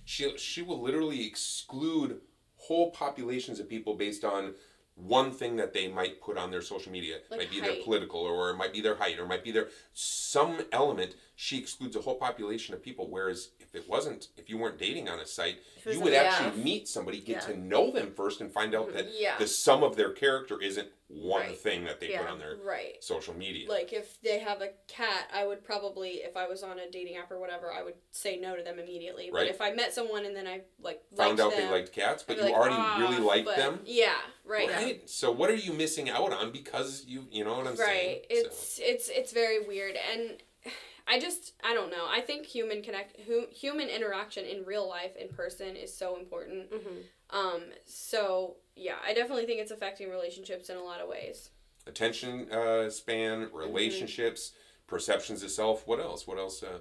she 0.05 0.37
she 0.37 0.63
will 0.63 0.83
literally 0.83 1.25
exclude 1.25 2.21
whole 2.57 2.91
populations 2.91 3.61
of 3.61 3.69
people 3.69 3.95
based 3.95 4.25
on 4.25 4.55
one 4.99 5.31
thing 5.31 5.57
that 5.57 5.73
they 5.73 5.88
might 5.88 6.21
put 6.21 6.37
on 6.37 6.50
their 6.50 6.61
social 6.62 6.90
media 6.90 7.19
Like 7.31 7.40
might 7.40 7.50
be 7.50 7.61
their 7.61 7.83
political 7.85 8.21
or 8.21 8.50
it 8.50 8.57
might 8.57 8.73
be 8.73 8.81
their 8.81 8.97
height 8.97 9.19
or 9.19 9.25
it 9.25 9.28
might 9.28 9.45
be 9.45 9.52
their 9.52 9.69
some 9.95 10.61
element 10.73 11.14
she 11.37 11.57
excludes 11.57 11.95
a 11.95 12.00
whole 12.00 12.17
population 12.17 12.75
of 12.75 12.83
people 12.83 13.09
whereas 13.09 13.50
if 13.61 13.75
it 13.75 13.88
wasn't 13.88 14.28
if 14.37 14.50
you 14.50 14.59
weren't 14.59 14.78
dating 14.78 15.09
on 15.09 15.21
a 15.21 15.26
site 15.26 15.59
If 15.76 15.87
it 15.87 15.90
was 15.90 15.97
you 15.99 16.02
would 16.02 16.12
yeah. 16.12 16.23
actually 16.23 16.62
meet 16.64 16.88
somebody 16.88 17.21
get 17.21 17.47
Yeah. 17.49 17.55
to 17.55 17.57
know 17.61 17.93
them 17.93 18.12
first 18.12 18.40
and 18.40 18.50
find 18.52 18.75
out 18.75 18.93
that 18.95 19.07
Yeah. 19.12 19.38
the 19.38 19.47
sum 19.47 19.83
of 19.85 19.95
their 19.97 20.11
character 20.12 20.61
isn't 20.61 20.88
one 21.07 21.40
Right. 21.40 21.57
thing 21.57 21.85
that 21.85 22.00
they 22.00 22.09
put 22.09 22.26
on 22.26 22.38
their 22.38 22.57
right. 22.57 23.02
social 23.02 23.35
media 23.35 23.69
Like 23.69 23.93
if 23.93 24.21
they 24.21 24.40
have 24.40 24.61
a 24.61 24.71
cat, 24.88 25.28
I 25.33 25.47
would 25.47 25.64
probably, 25.64 26.17
if 26.17 26.37
I 26.37 26.47
was 26.47 26.62
on 26.62 26.78
a 26.78 26.90
dating 26.90 27.17
app 27.17 27.31
or 27.31 27.38
whatever, 27.38 27.73
I 27.73 27.83
would 27.83 27.95
say 28.11 28.37
no 28.37 28.57
to 28.57 28.62
them 28.62 28.78
immediately. 28.78 29.31
But 29.33 29.38
Right. 29.38 29.49
if 29.49 29.62
I 29.62 29.71
met 29.73 29.95
someone 29.95 30.26
and 30.26 30.37
then 30.37 30.47
I 30.47 30.62
like 30.81 31.02
found 31.17 31.40
out 31.40 31.52
them, 31.52 31.61
they 31.62 31.71
liked 31.71 31.93
cats, 31.93 32.23
but 32.23 32.37
you 32.37 32.43
like, 32.43 32.52
already 32.52 32.75
"Ah," 32.76 32.99
really 33.00 33.23
liked 33.25 33.47
but- 33.47 33.57
them. 33.57 33.81
Yeah, 33.87 34.19
right. 34.49 34.69
Right. 34.71 35.09
So 35.11 35.31
what 35.31 35.50
are 35.50 35.55
you 35.57 35.73
missing 35.73 36.09
out 36.11 36.33
on 36.33 36.52
because 36.52 37.05
you 37.07 37.26
you 37.31 37.45
know 37.45 37.57
what 37.57 37.67
I'm 37.67 37.76
saying? 37.76 37.88
Right. 37.88 38.26
It's 38.31 38.78
it's 38.83 39.09
it's 39.09 39.33
very 39.33 39.67
weird, 39.67 39.97
and 40.12 40.43
I 41.07 41.19
just 41.21 41.52
I 41.64 41.75
don't 41.75 41.90
know. 41.90 42.07
I 42.09 42.21
think 42.21 42.47
human 42.47 42.83
connect 42.83 43.21
hu- 43.21 43.47
human 43.50 43.88
interaction 43.88 44.45
in 44.45 44.64
real 44.64 44.88
life 44.88 45.17
in 45.17 45.28
person 45.28 45.76
is 45.76 45.95
so 45.97 46.17
important. 46.19 46.71
Mhm. 46.71 47.02
Um. 47.31 47.62
So 47.85 48.57
yeah, 48.76 48.97
I 49.05 49.14
definitely 49.14 49.47
think 49.47 49.61
it's 49.61 49.71
affecting 49.71 50.11
relationships 50.11 50.71
in 50.71 50.76
a 50.76 50.83
lot 50.83 51.00
of 51.00 51.09
ways. 51.09 51.50
Attention 51.87 52.50
uh, 52.52 52.90
span, 52.90 53.49
relationships, 53.52 54.52
perceptions 54.87 55.43
of 55.43 55.50
self. 55.50 55.87
What 55.87 56.00
else? 56.00 56.26
What 56.26 56.38
else? 56.38 56.62
Uh, 56.62 56.78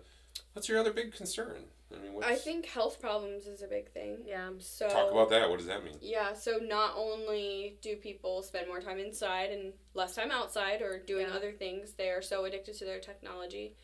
what's 0.53 0.67
your 0.67 0.79
other 0.79 0.91
big 0.91 1.13
concern? 1.13 1.65
I 1.95 2.01
mean, 2.01 2.13
what's, 2.13 2.27
I 2.27 2.35
think 2.35 2.65
health 2.65 2.99
problems 2.99 3.47
is 3.47 3.61
a 3.61 3.67
big 3.67 3.91
thing. 3.91 4.17
Yeah. 4.25 4.49
So 4.59 4.89
talk 4.89 5.11
about 5.11 5.29
that. 5.29 5.49
What 5.49 5.57
does 5.57 5.67
that 5.67 5.83
mean? 5.85 5.97
Yeah, 6.01 6.33
so 6.33 6.59
not 6.61 6.93
only 6.97 7.77
do 7.81 7.95
people 7.95 8.43
spend 8.43 8.67
more 8.67 8.81
time 8.81 8.99
inside 8.99 9.51
and 9.51 9.73
less 9.93 10.13
time 10.15 10.31
outside 10.31 10.81
or 10.81 10.99
doing 10.99 11.27
Yeah. 11.27 11.35
other 11.35 11.51
things, 11.51 11.93
they 11.93 12.09
are 12.09 12.21
so 12.21 12.45
addicted 12.45 12.77
to 12.79 12.85
their 12.85 12.99
technology. 12.99 13.75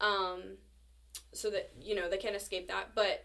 Um, 0.00 0.56
so 1.32 1.50
that, 1.50 1.72
you 1.80 1.94
know, 1.94 2.10
they 2.10 2.16
can't 2.16 2.34
escape 2.34 2.68
that. 2.68 2.94
But 2.94 3.24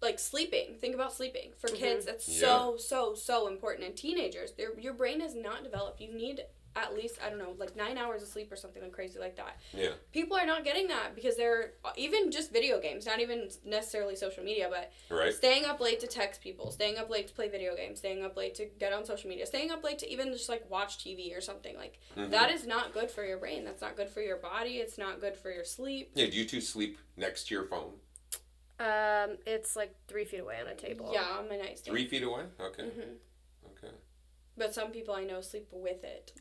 like 0.00 0.18
sleeping, 0.18 0.76
think 0.80 0.94
about 0.94 1.12
sleeping. 1.12 1.52
For 1.58 1.68
kids, 1.68 2.04
that's 2.06 2.24
so, 2.24 2.76
so, 2.78 3.14
so 3.14 3.48
important. 3.48 3.86
And 3.86 3.96
teenagers, 3.96 4.52
their 4.52 4.78
your 4.78 4.92
brain 4.92 5.20
is 5.20 5.34
not 5.34 5.64
developed. 5.64 6.00
You 6.00 6.14
need 6.14 6.42
at 6.76 6.94
least, 6.94 7.18
I 7.24 7.28
don't 7.30 7.38
know, 7.38 7.54
like 7.58 7.76
nine 7.76 7.96
hours 7.98 8.22
of 8.22 8.28
sleep 8.28 8.50
or 8.50 8.56
something 8.56 8.82
like 8.82 8.92
crazy 8.92 9.18
like 9.18 9.36
that. 9.36 9.60
Yeah. 9.72 9.90
People 10.12 10.36
are 10.36 10.46
not 10.46 10.64
getting 10.64 10.88
that 10.88 11.14
because 11.14 11.36
they're 11.36 11.74
even 11.96 12.30
just 12.30 12.52
video 12.52 12.80
games, 12.80 13.06
not 13.06 13.20
even 13.20 13.48
necessarily 13.64 14.16
social 14.16 14.42
media, 14.42 14.68
but 14.70 14.92
Right. 15.14 15.32
staying 15.32 15.64
up 15.64 15.80
late 15.80 16.00
to 16.00 16.06
text 16.06 16.40
people, 16.40 16.70
staying 16.70 16.98
up 16.98 17.08
late 17.10 17.28
to 17.28 17.34
play 17.34 17.48
video 17.48 17.76
games, 17.76 17.98
staying 17.98 18.24
up 18.24 18.36
late 18.36 18.54
to 18.56 18.66
get 18.66 18.92
on 18.92 19.04
social 19.04 19.28
media, 19.30 19.46
staying 19.46 19.70
up 19.70 19.84
late 19.84 19.98
to 20.00 20.10
even 20.10 20.32
just 20.32 20.48
like 20.48 20.68
watch 20.68 20.98
TV 20.98 21.36
or 21.36 21.40
something. 21.40 21.76
Like 21.76 22.00
Mhm. 22.16 22.30
that 22.30 22.50
is 22.50 22.66
not 22.66 22.92
good 22.92 23.10
for 23.10 23.24
your 23.24 23.38
brain. 23.38 23.64
That's 23.64 23.80
not 23.82 23.96
good 23.96 24.08
for 24.08 24.20
your 24.20 24.36
body. 24.38 24.78
It's 24.78 24.98
not 24.98 25.20
good 25.20 25.36
for 25.36 25.50
your 25.52 25.64
sleep. 25.64 26.10
Yeah. 26.14 26.26
Do 26.26 26.36
you 26.36 26.44
two 26.44 26.60
sleep 26.60 26.98
next 27.16 27.48
to 27.48 27.54
your 27.54 27.64
phone? 27.66 28.00
Um, 28.80 29.38
it's 29.46 29.76
like 29.76 29.94
three 30.08 30.24
feet 30.24 30.40
away 30.40 30.60
on 30.60 30.66
a 30.66 30.74
table. 30.74 31.10
Yeah, 31.12 31.22
on 31.38 31.48
my 31.48 31.56
nightstand. 31.56 31.94
Three 31.96 32.08
feet 32.08 32.24
away. 32.24 32.42
Okay. 32.60 32.82
hmm 32.82 32.88
Okay. 33.00 33.10
But 34.56 34.74
some 34.74 34.90
people 34.90 35.14
I 35.14 35.24
know 35.24 35.40
sleep 35.40 35.68
with 35.72 36.04
it. 36.04 36.32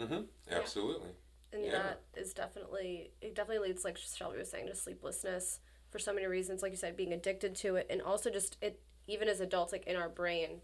Mm-hmm. 0.00 0.22
Absolutely. 0.50 1.10
and 1.52 1.64
Yeah. 1.64 1.70
that 1.70 2.00
is 2.16 2.34
definitely 2.34 3.12
it 3.20 3.34
definitely 3.36 3.68
leads 3.68 3.84
like 3.84 3.96
Shelby 3.96 4.38
was 4.38 4.50
saying 4.50 4.66
to 4.66 4.74
sleeplessness 4.74 5.60
for 5.90 6.00
so 6.00 6.12
many 6.12 6.26
reasons 6.26 6.62
like 6.62 6.72
you 6.72 6.76
said 6.76 6.96
being 6.96 7.12
addicted 7.12 7.54
to 7.56 7.76
it 7.76 7.86
and 7.88 8.02
also 8.02 8.28
just 8.28 8.56
it 8.60 8.80
even 9.06 9.28
as 9.28 9.38
adults 9.38 9.72
like 9.72 9.86
in 9.86 9.94
our 9.94 10.08
brain 10.08 10.60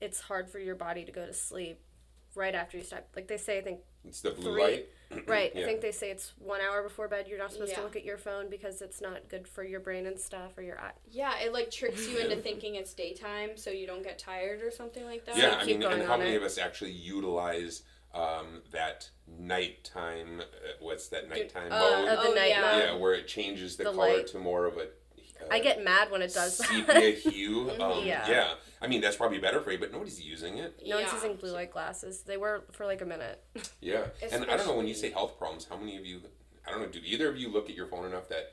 it's 0.00 0.22
hard 0.22 0.50
for 0.50 0.58
your 0.58 0.74
body 0.74 1.04
to 1.04 1.12
go 1.12 1.24
to 1.24 1.32
sleep 1.32 1.80
right 2.36 2.54
after 2.54 2.76
you 2.78 2.84
stop 2.84 3.06
like 3.16 3.28
they 3.28 3.36
say 3.36 3.58
I 3.58 3.62
think 3.62 3.80
It's 4.06 4.20
the 4.20 4.30
blue 4.32 4.52
Three- 4.52 4.62
light. 4.62 4.88
right 5.28 5.52
Yeah. 5.54 5.62
I 5.62 5.64
think 5.66 5.80
they 5.80 5.92
say 5.92 6.10
it's 6.10 6.32
one 6.38 6.60
hour 6.60 6.82
before 6.82 7.06
bed 7.08 7.26
you're 7.28 7.38
not 7.38 7.52
supposed 7.52 7.70
Yeah. 7.70 7.78
to 7.78 7.82
look 7.84 7.94
at 7.96 8.04
your 8.04 8.18
phone 8.18 8.50
because 8.50 8.82
it's 8.82 9.00
not 9.00 9.28
good 9.28 9.46
for 9.46 9.62
your 9.62 9.80
brain 9.80 10.06
and 10.06 10.18
stuff 10.18 10.56
or 10.58 10.62
your 10.62 10.80
eye 10.80 10.92
Yeah, 11.08 11.38
it 11.40 11.52
like 11.52 11.70
tricks 11.70 12.08
you 12.08 12.18
into 12.18 12.36
thinking 12.36 12.74
it's 12.74 12.92
daytime 12.94 13.56
so 13.56 13.70
you 13.70 13.86
don't 13.86 14.02
get 14.02 14.18
tired 14.18 14.60
or 14.62 14.70
something 14.70 15.04
like 15.04 15.24
that. 15.26 15.36
Yeah, 15.36 15.62
you 15.64 15.74
I 15.74 15.78
mean, 15.78 15.82
and 15.84 16.02
how 16.02 16.16
many 16.16 16.32
it. 16.34 16.36
of 16.38 16.42
us 16.42 16.58
actually 16.58 16.92
utilize 16.92 17.82
um, 18.12 18.62
that 18.72 19.10
nighttime? 19.26 20.40
Uh, 20.40 20.44
what's 20.80 21.08
that 21.08 21.28
nighttime 21.28 21.68
Oh, 21.70 22.00
mode? 22.02 22.08
Uh, 22.08 22.22
the 22.22 22.28
oh, 22.30 22.34
night 22.34 22.48
yeah. 22.48 22.60
mode. 22.60 22.82
yeah, 22.84 22.94
where 22.96 23.14
it 23.14 23.26
changes 23.26 23.76
the, 23.76 23.84
The 23.84 23.92
color 23.92 24.16
light. 24.18 24.26
to 24.28 24.38
more 24.38 24.66
of 24.66 24.76
a. 24.76 24.88
I 25.50 25.60
get 25.60 25.82
mad 25.84 26.10
when 26.10 26.22
it 26.22 26.32
does 26.34 26.58
that. 26.58 26.66
sepia 26.68 27.10
hue. 27.12 27.70
Um, 27.80 28.04
Yeah. 28.04 28.28
yeah. 28.28 28.54
I 28.80 28.86
mean 28.86 29.00
that's 29.00 29.16
probably 29.16 29.38
better 29.38 29.60
for 29.60 29.72
you, 29.72 29.78
but 29.78 29.92
nobody's 29.92 30.20
using 30.20 30.58
it. 30.58 30.80
no 30.86 30.96
one's 31.00 31.12
using 31.12 31.36
blue 31.36 31.52
light 31.52 31.70
glasses 31.72 32.22
they 32.22 32.36
were 32.36 32.64
for 32.72 32.84
like 32.86 33.00
a 33.00 33.06
minute 33.06 33.42
Yeah, 33.80 34.04
and 34.32 34.44
I 34.44 34.56
don't 34.56 34.66
know 34.66 34.76
when 34.76 34.86
you 34.86 34.94
say 34.94 35.10
health 35.10 35.38
problems, 35.38 35.66
how 35.68 35.76
many 35.76 35.96
of 35.96 36.04
you? 36.04 36.20
I 36.66 36.70
don't 36.70 36.80
know. 36.80 36.88
Do 36.88 37.00
either 37.04 37.28
of 37.28 37.36
you 37.36 37.50
look 37.52 37.68
at 37.70 37.76
your 37.76 37.86
phone 37.86 38.04
enough 38.06 38.28
that? 38.28 38.52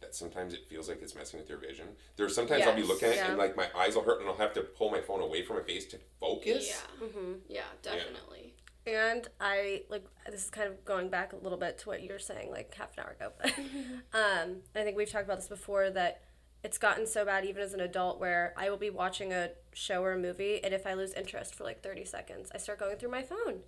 That 0.00 0.16
sometimes 0.16 0.52
it 0.52 0.66
feels 0.68 0.88
like 0.88 1.00
it's 1.00 1.14
messing 1.14 1.38
with 1.38 1.48
your 1.48 1.58
vision. 1.58 1.86
There's 2.16 2.34
sometimes 2.34 2.66
I'll 2.66 2.74
be 2.74 2.82
looking 2.82 3.08
at 3.08 3.14
it 3.14 3.20
and 3.20 3.38
like 3.38 3.56
my 3.56 3.68
eyes 3.78 3.94
will 3.94 4.02
hurt 4.02 4.20
and 4.20 4.28
I'll 4.28 4.36
have 4.36 4.52
to 4.54 4.62
pull 4.62 4.90
my 4.90 5.00
phone 5.00 5.20
away 5.20 5.44
from 5.44 5.58
my 5.58 5.62
face 5.62 5.86
to 5.86 5.98
focus. 6.18 6.68
Yeah. 6.68 7.06
mm-hmm. 7.06 7.32
Yeah, 7.48 7.60
definitely. 7.82 8.54
And 8.86 9.28
I 9.40 9.82
like 9.88 10.04
this 10.28 10.44
is 10.44 10.50
kind 10.50 10.68
of 10.68 10.84
going 10.84 11.08
back 11.08 11.32
a 11.32 11.36
little 11.36 11.58
bit 11.58 11.78
to 11.78 11.88
what 11.88 12.02
you 12.02 12.10
were 12.10 12.18
saying 12.18 12.50
like 12.50 12.74
half 12.74 12.96
an 12.96 13.04
hour 13.04 13.16
ago. 13.18 13.32
But 13.40 13.52
um, 14.18 14.56
I 14.74 14.82
think 14.82 14.96
we've 14.96 15.10
talked 15.10 15.24
about 15.24 15.38
this 15.38 15.48
before 15.48 15.90
that 15.90 16.22
it's 16.64 16.78
gotten 16.78 17.06
so 17.06 17.24
bad 17.24 17.44
even 17.44 17.62
as 17.62 17.74
an 17.74 17.80
adult 17.80 18.20
where 18.20 18.54
I 18.56 18.70
will 18.70 18.76
be 18.76 18.90
watching 18.90 19.32
a 19.32 19.50
show 19.72 20.02
or 20.02 20.12
a 20.12 20.18
movie 20.18 20.62
and 20.62 20.72
if 20.72 20.86
I 20.86 20.94
lose 20.94 21.12
interest 21.14 21.54
for 21.54 21.64
like 21.64 21.82
30 21.82 22.04
seconds, 22.04 22.50
I 22.54 22.58
start 22.58 22.78
going 22.78 22.96
through 22.96 23.10
my 23.10 23.22
phone. 23.22 23.60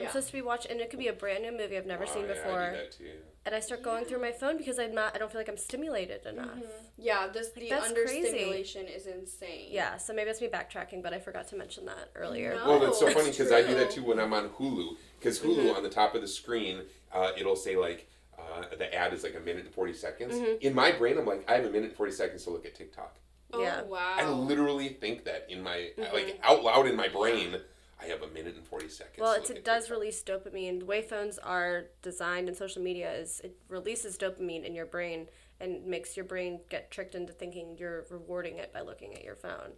I'm 0.00 0.06
supposed 0.08 0.28
to 0.28 0.32
be 0.32 0.42
watching 0.42 0.72
and 0.72 0.80
it 0.80 0.90
could 0.90 0.98
be 0.98 1.08
a 1.08 1.12
brand 1.12 1.42
new 1.42 1.52
movie 1.52 1.76
I've 1.76 1.86
never 1.86 2.04
Oh, 2.08 2.12
seen 2.14 2.22
yeah, 2.22 2.34
before. 2.34 2.60
I 2.60 2.70
do 2.70 2.76
that 2.76 2.92
too. 2.92 3.10
And 3.44 3.54
I 3.54 3.60
start 3.60 3.82
going 3.82 4.04
through 4.04 4.20
my 4.20 4.30
phone 4.30 4.56
because 4.56 4.78
I'm 4.78 4.94
not 4.94 5.14
I 5.14 5.18
don't 5.18 5.30
feel 5.30 5.40
like 5.40 5.48
I'm 5.48 5.56
stimulated 5.56 6.24
enough. 6.26 6.58
Yeah, 6.96 7.26
this 7.32 7.50
the 7.50 7.68
that's 7.68 7.92
crazy. 7.92 8.18
understimulation 8.18 8.86
is 8.86 9.06
insane. 9.06 9.68
Yeah, 9.70 9.96
so 9.96 10.12
maybe 10.14 10.26
that's 10.26 10.40
me 10.40 10.48
backtracking, 10.48 11.02
but 11.02 11.12
I 11.12 11.18
forgot 11.18 11.48
to 11.48 11.56
mention 11.56 11.84
that 11.86 12.10
earlier. 12.14 12.54
No. 12.54 12.68
Well, 12.68 12.80
that's 12.80 12.98
so 13.00 13.10
funny 13.10 13.30
because 13.30 13.50
I 13.52 13.62
do 13.62 13.74
that 13.74 13.90
too 13.90 14.04
when 14.04 14.18
I'm 14.20 14.32
on 14.32 14.48
Hulu. 14.50 14.96
Because 15.18 15.38
Hulu 15.40 15.56
Mm-hmm. 15.56 15.76
on 15.76 15.82
the 15.82 15.88
top 15.90 16.14
of 16.14 16.20
the 16.20 16.28
screen, 16.28 16.82
uh, 17.12 17.30
it'll 17.36 17.56
say 17.56 17.76
like 17.76 18.08
uh, 18.38 18.62
the 18.78 18.92
ad 18.94 19.12
is 19.12 19.22
like 19.22 19.34
a 19.36 19.40
minute 19.40 19.64
and 19.66 19.74
forty 19.74 19.92
seconds. 19.92 20.34
Mm-hmm. 20.34 20.54
In 20.66 20.74
my 20.74 20.92
brain, 20.92 21.18
I'm 21.18 21.26
like, 21.26 21.44
I 21.50 21.54
have 21.54 21.64
a 21.64 21.70
minute 21.70 21.88
and 21.90 21.96
forty 21.96 22.12
seconds 22.12 22.44
to 22.44 22.50
look 22.50 22.64
at 22.64 22.74
TikTok. 22.74 23.16
Oh 23.52 23.60
Yeah. 23.62 23.82
wow. 23.82 24.14
I 24.18 24.28
literally 24.28 24.88
think 24.90 25.24
that 25.24 25.46
in 25.50 25.62
my 25.62 25.90
Mm-hmm. 25.98 26.14
like 26.14 26.38
out 26.44 26.62
loud 26.62 26.86
in 26.86 26.96
my 26.96 27.08
brain, 27.08 27.56
I 28.02 28.06
have 28.06 28.22
a 28.22 28.28
minute 28.28 28.56
and 28.56 28.66
forty 28.66 28.88
seconds. 28.88 29.18
Well, 29.18 29.34
to 29.34 29.40
it's, 29.40 29.50
it 29.50 29.64
does 29.64 29.84
TikTok. 29.84 29.98
release 29.98 30.22
dopamine. 30.22 30.80
The 30.80 30.84
way 30.86 31.02
phones 31.02 31.38
are 31.38 31.84
designed 32.02 32.48
and 32.48 32.56
social 32.56 32.82
media 32.82 33.12
is 33.14 33.40
it 33.44 33.56
releases 33.68 34.18
dopamine 34.18 34.64
in 34.64 34.74
your 34.74 34.86
brain 34.86 35.28
and 35.60 35.86
makes 35.86 36.16
your 36.16 36.24
brain 36.24 36.60
get 36.70 36.90
tricked 36.90 37.14
into 37.14 37.32
thinking 37.32 37.76
you're 37.78 38.04
rewarding 38.10 38.56
it 38.58 38.72
by 38.72 38.80
looking 38.80 39.14
at 39.14 39.22
your 39.22 39.36
phone. 39.36 39.72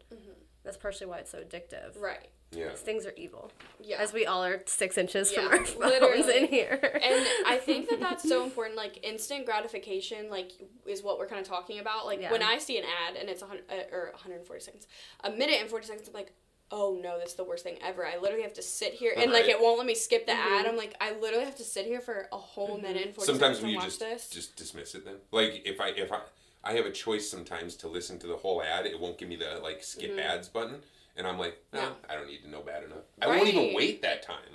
That's 0.65 0.79
partially 0.79 1.07
why 1.07 1.19
it's 1.19 1.31
so 1.31 1.39
addictive. 1.41 2.01
right. 2.01 2.31
Yeah. 2.53 2.69
'Cause 2.69 2.81
Things 2.83 3.05
are 3.05 3.13
evil, 3.17 3.51
Yeah. 3.81 4.01
as 4.01 4.13
we 4.13 4.27
all 4.27 4.45
are 4.45 4.63
six 4.67 4.97
inches 4.97 5.33
Yeah, 5.33 5.49
from 5.49 5.59
our 5.59 5.65
phones 5.67 5.77
literally. 5.77 6.39
in 6.39 6.47
here. 6.47 6.79
and 7.03 7.27
I 7.47 7.59
think 7.61 7.89
that 7.91 7.99
that's 8.01 8.27
so 8.27 8.45
important. 8.45 8.77
Like 8.77 9.05
instant 9.05 9.45
gratification, 9.45 10.31
like 10.31 10.53
is 10.87 11.03
what 11.03 11.19
we're 11.19 11.27
kind 11.27 11.41
of 11.41 11.49
talking 11.49 11.81
about. 11.81 12.07
Like 12.07 12.21
Yeah. 12.23 12.31
when 12.31 12.43
I 12.43 12.59
see 12.59 12.79
an 12.79 12.85
ad 12.85 13.17
and 13.17 13.29
it's 13.29 13.43
a 13.43 13.47
hundred 13.47 13.65
uh, 13.69 13.93
or 13.95 14.11
140 14.15 14.61
seconds, 14.63 14.87
a 15.25 15.31
minute 15.31 15.57
and 15.61 15.69
40 15.69 15.87
seconds, 15.87 16.07
I'm 16.09 16.15
like, 16.15 16.33
oh 16.77 16.99
no, 17.03 17.19
that's 17.19 17.35
the 17.35 17.45
worst 17.45 17.63
thing 17.65 17.77
ever. 17.83 18.05
I 18.07 18.19
literally 18.19 18.43
have 18.43 18.55
to 18.55 18.63
sit 18.63 18.93
here 18.95 19.13
and 19.17 19.31
like 19.33 19.47
it 19.47 19.61
won't 19.61 19.79
let 19.79 19.87
me 19.87 19.95
skip 19.95 20.27
the 20.27 20.33
Mm-hmm. 20.33 20.55
ad. 20.55 20.67
I'm 20.67 20.77
like, 20.77 20.95
I 21.01 21.13
literally 21.13 21.45
have 21.45 21.57
to 21.57 21.65
sit 21.65 21.87
here 21.87 22.01
for 22.01 22.27
a 22.33 22.37
whole 22.37 22.77
minute 22.79 23.07
and 23.07 23.15
40 23.15 23.27
Sometimes 23.27 23.59
seconds 23.59 23.63
when 23.63 23.67
to 23.69 23.73
you 23.73 23.79
watch 23.79 23.87
just 23.87 24.01
this. 24.01 24.29
just 24.29 24.57
dismiss 24.57 24.95
it, 24.95 25.05
then 25.05 25.17
like 25.31 25.63
if 25.65 25.81
I 25.81 25.89
if 25.91 26.11
I 26.13 26.21
I 26.65 26.73
have 26.75 26.87
a 26.87 26.91
choice 26.91 27.31
sometimes 27.31 27.77
to 27.77 27.89
listen 27.89 28.19
to 28.21 28.27
the 28.27 28.37
whole 28.37 28.63
ad, 28.63 28.87
it 28.87 28.99
won't 28.99 29.19
give 29.19 29.29
me 29.29 29.37
the 29.37 29.61
like 29.63 29.83
skip 29.85 30.19
ads 30.19 30.49
button, 30.49 30.77
and 31.17 31.27
I'm 31.27 31.39
like, 31.39 31.57
no, 31.73 31.81
Mm-hmm. 31.81 31.89
Yeah. 32.09 32.13
I 32.13 32.15
don't 32.17 32.27
need 32.27 32.43
to 32.43 32.51
know 32.51 32.61
bad 32.63 32.83
enough. 32.85 33.05
I 33.23 33.27
won't 33.29 33.49
even 33.49 33.75
wait 33.75 34.03
that 34.03 34.23
time. 34.23 34.53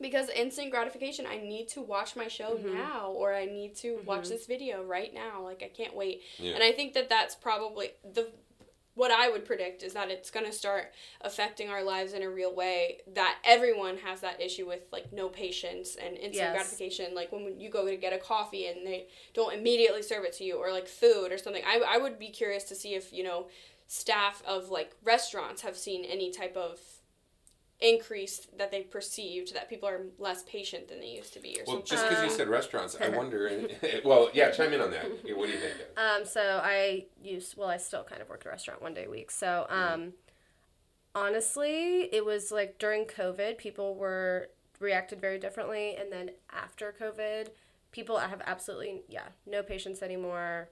because 0.00 0.28
instant 0.30 0.70
gratification 0.70 1.26
i 1.26 1.36
need 1.38 1.66
to 1.76 1.80
watch 1.82 2.14
my 2.14 2.28
show 2.28 2.50
Mm-hmm. 2.54 2.74
now 2.74 3.00
or 3.20 3.34
i 3.34 3.44
need 3.58 3.74
to 3.84 3.98
watch 4.06 4.28
this 4.28 4.46
video 4.46 4.76
right 4.96 5.12
now 5.12 5.42
like 5.42 5.60
i 5.68 5.70
can't 5.78 5.94
wait 6.02 6.22
Yeah. 6.38 6.52
and 6.54 6.62
i 6.62 6.70
think 6.70 6.94
that 6.94 7.08
that's 7.08 7.34
probably 7.34 7.86
the 8.16 8.24
what 8.98 9.10
I 9.10 9.30
would 9.30 9.44
predict 9.44 9.82
is 9.82 9.92
that 9.94 10.10
it's 10.10 10.30
going 10.30 10.44
to 10.44 10.52
start 10.52 10.92
affecting 11.22 11.68
our 11.70 11.82
lives 11.82 12.12
in 12.12 12.22
a 12.22 12.28
real 12.28 12.54
way 12.54 12.98
that 13.14 13.38
everyone 13.44 13.96
has 13.98 14.20
that 14.22 14.40
issue 14.40 14.66
with 14.66 14.80
like 14.92 15.12
no 15.12 15.28
patience 15.28 15.94
and 15.96 16.14
instant 16.16 16.34
Yes. 16.34 16.54
gratification 16.54 17.14
like 17.14 17.30
when 17.32 17.58
you 17.60 17.70
go 17.70 17.86
to 17.88 17.96
get 17.96 18.12
a 18.12 18.18
coffee 18.18 18.66
and 18.66 18.86
they 18.86 19.06
don't 19.34 19.54
immediately 19.54 20.02
serve 20.02 20.24
it 20.24 20.32
to 20.34 20.44
you 20.44 20.56
or 20.56 20.72
like 20.72 20.88
food 20.88 21.30
or 21.32 21.38
something 21.38 21.62
I, 21.66 21.80
I 21.94 21.98
would 21.98 22.18
be 22.18 22.28
curious 22.28 22.64
to 22.64 22.74
see 22.74 22.94
if 22.94 23.12
you 23.12 23.22
know 23.22 23.46
staff 23.86 24.42
of 24.46 24.68
like 24.68 24.90
restaurants 25.04 25.62
have 25.62 25.76
seen 25.76 26.04
any 26.04 26.30
type 26.30 26.56
of 26.56 26.78
increase 27.80 28.46
that 28.56 28.70
they 28.72 28.82
perceived 28.82 29.54
that 29.54 29.68
people 29.68 29.88
are 29.88 30.00
less 30.18 30.42
patient 30.42 30.88
than 30.88 30.98
they 31.00 31.06
used 31.06 31.32
to 31.32 31.40
be 31.40 31.58
or 31.60 31.64
Well, 31.66 31.76
something 31.76 31.86
just 31.86 32.08
because 32.08 32.24
you 32.24 32.30
Um, 32.30 32.36
said 32.36 32.48
restaurants, 32.48 32.96
I 33.00 33.08
wonder. 33.20 33.68
well, 34.04 34.30
yeah, 34.34 34.50
chime 34.50 34.72
in 34.72 34.80
on 34.80 34.90
that. 34.90 35.04
What 35.36 35.46
do 35.46 35.52
you 35.52 35.58
think? 35.58 35.74
Um, 35.96 36.24
so 36.24 36.60
I 36.62 37.06
used 37.22 37.56
well, 37.56 37.68
I 37.68 37.76
still 37.76 38.02
kind 38.04 38.20
of 38.20 38.28
work 38.28 38.40
at 38.40 38.46
a 38.46 38.50
restaurant 38.50 38.82
one 38.82 38.94
day 38.94 39.04
a 39.04 39.10
week. 39.10 39.30
So 39.30 39.66
um, 39.70 40.14
honestly, 41.14 42.08
it 42.12 42.24
was 42.24 42.50
like 42.52 42.78
during 42.78 43.04
COVID, 43.04 43.58
people 43.58 43.94
were 43.94 44.48
reacted 44.80 45.20
very 45.20 45.38
differently, 45.38 45.96
and 45.96 46.12
then 46.12 46.30
after 46.52 46.94
COVID, 47.00 47.48
people 47.92 48.18
have 48.18 48.42
absolutely 48.46 49.02
yeah 49.08 49.28
no 49.46 49.62
patience 49.62 50.02
anymore. 50.02 50.68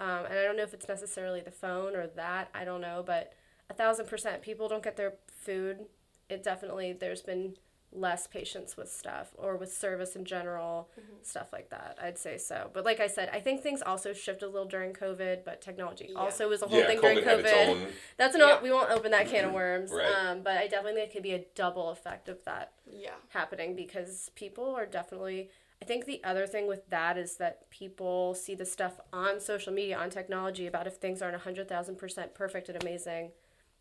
Um, 0.00 0.26
and 0.28 0.38
I 0.38 0.42
don't 0.44 0.56
know 0.56 0.62
if 0.62 0.74
it's 0.74 0.88
necessarily 0.88 1.40
the 1.40 1.50
phone 1.50 1.96
or 1.96 2.06
that 2.08 2.50
I 2.54 2.64
don't 2.64 2.80
know, 2.80 3.02
but 3.04 3.32
a 3.70 3.74
thousand 3.74 4.06
percent 4.06 4.42
people 4.42 4.68
don't 4.68 4.82
get 4.82 4.96
their 4.96 5.14
food. 5.36 5.86
It 6.28 6.42
definitely 6.42 6.92
there's 6.92 7.22
been 7.22 7.54
less 7.90 8.26
patience 8.26 8.76
with 8.76 8.90
stuff 8.92 9.28
or 9.38 9.56
with 9.56 9.72
service 9.72 10.14
in 10.14 10.22
general, 10.26 10.90
stuff 11.22 11.54
like 11.54 11.70
that. 11.70 11.96
I'd 12.02 12.18
say 12.18 12.36
so. 12.36 12.68
But 12.74 12.84
like 12.84 13.00
I 13.00 13.06
said, 13.06 13.30
I 13.32 13.40
think 13.40 13.62
things 13.62 13.80
also 13.80 14.12
shifted 14.12 14.44
a 14.44 14.50
little 14.50 14.68
during 14.68 14.92
COVID, 14.92 15.42
but 15.42 15.62
technology 15.62 16.08
Yeah. 16.10 16.18
also 16.18 16.50
was 16.50 16.60
a 16.60 16.66
whole 16.66 16.80
Yeah, 16.80 16.86
thing 16.86 16.98
COVID 16.98 17.00
during 17.00 17.24
had 17.24 17.40
its 17.40 17.50
COVID. 17.50 17.68
own. 17.68 17.92
That's 18.18 18.34
an 18.34 18.42
Yeah. 18.42 18.60
we 18.60 18.70
won't 18.70 18.90
open 18.90 19.10
that 19.12 19.26
can 19.26 19.46
of 19.46 19.52
worms. 19.54 19.90
Right. 19.90 20.04
Um, 20.14 20.42
but 20.42 20.58
I 20.58 20.66
definitely 20.68 21.00
think 21.00 21.10
it 21.10 21.12
could 21.14 21.22
be 21.22 21.32
a 21.32 21.46
double 21.54 21.88
effect 21.88 22.28
of 22.28 22.44
that 22.44 22.72
yeah 22.90 23.14
happening 23.30 23.74
because 23.74 24.30
people 24.34 24.74
are 24.74 24.86
definitely 24.86 25.50
I 25.80 25.84
think 25.86 26.04
the 26.06 26.22
other 26.24 26.46
thing 26.46 26.66
with 26.66 26.90
that 26.90 27.16
is 27.16 27.36
that 27.36 27.70
people 27.70 28.34
see 28.34 28.54
the 28.54 28.66
stuff 28.66 29.00
on 29.14 29.40
social 29.40 29.72
media 29.72 29.96
on 29.96 30.10
technology 30.10 30.66
about 30.66 30.86
if 30.88 30.96
things 30.96 31.22
aren't 31.22 31.36
100,000% 31.42 32.34
perfect 32.34 32.68
and 32.68 32.82
amazing 32.82 33.30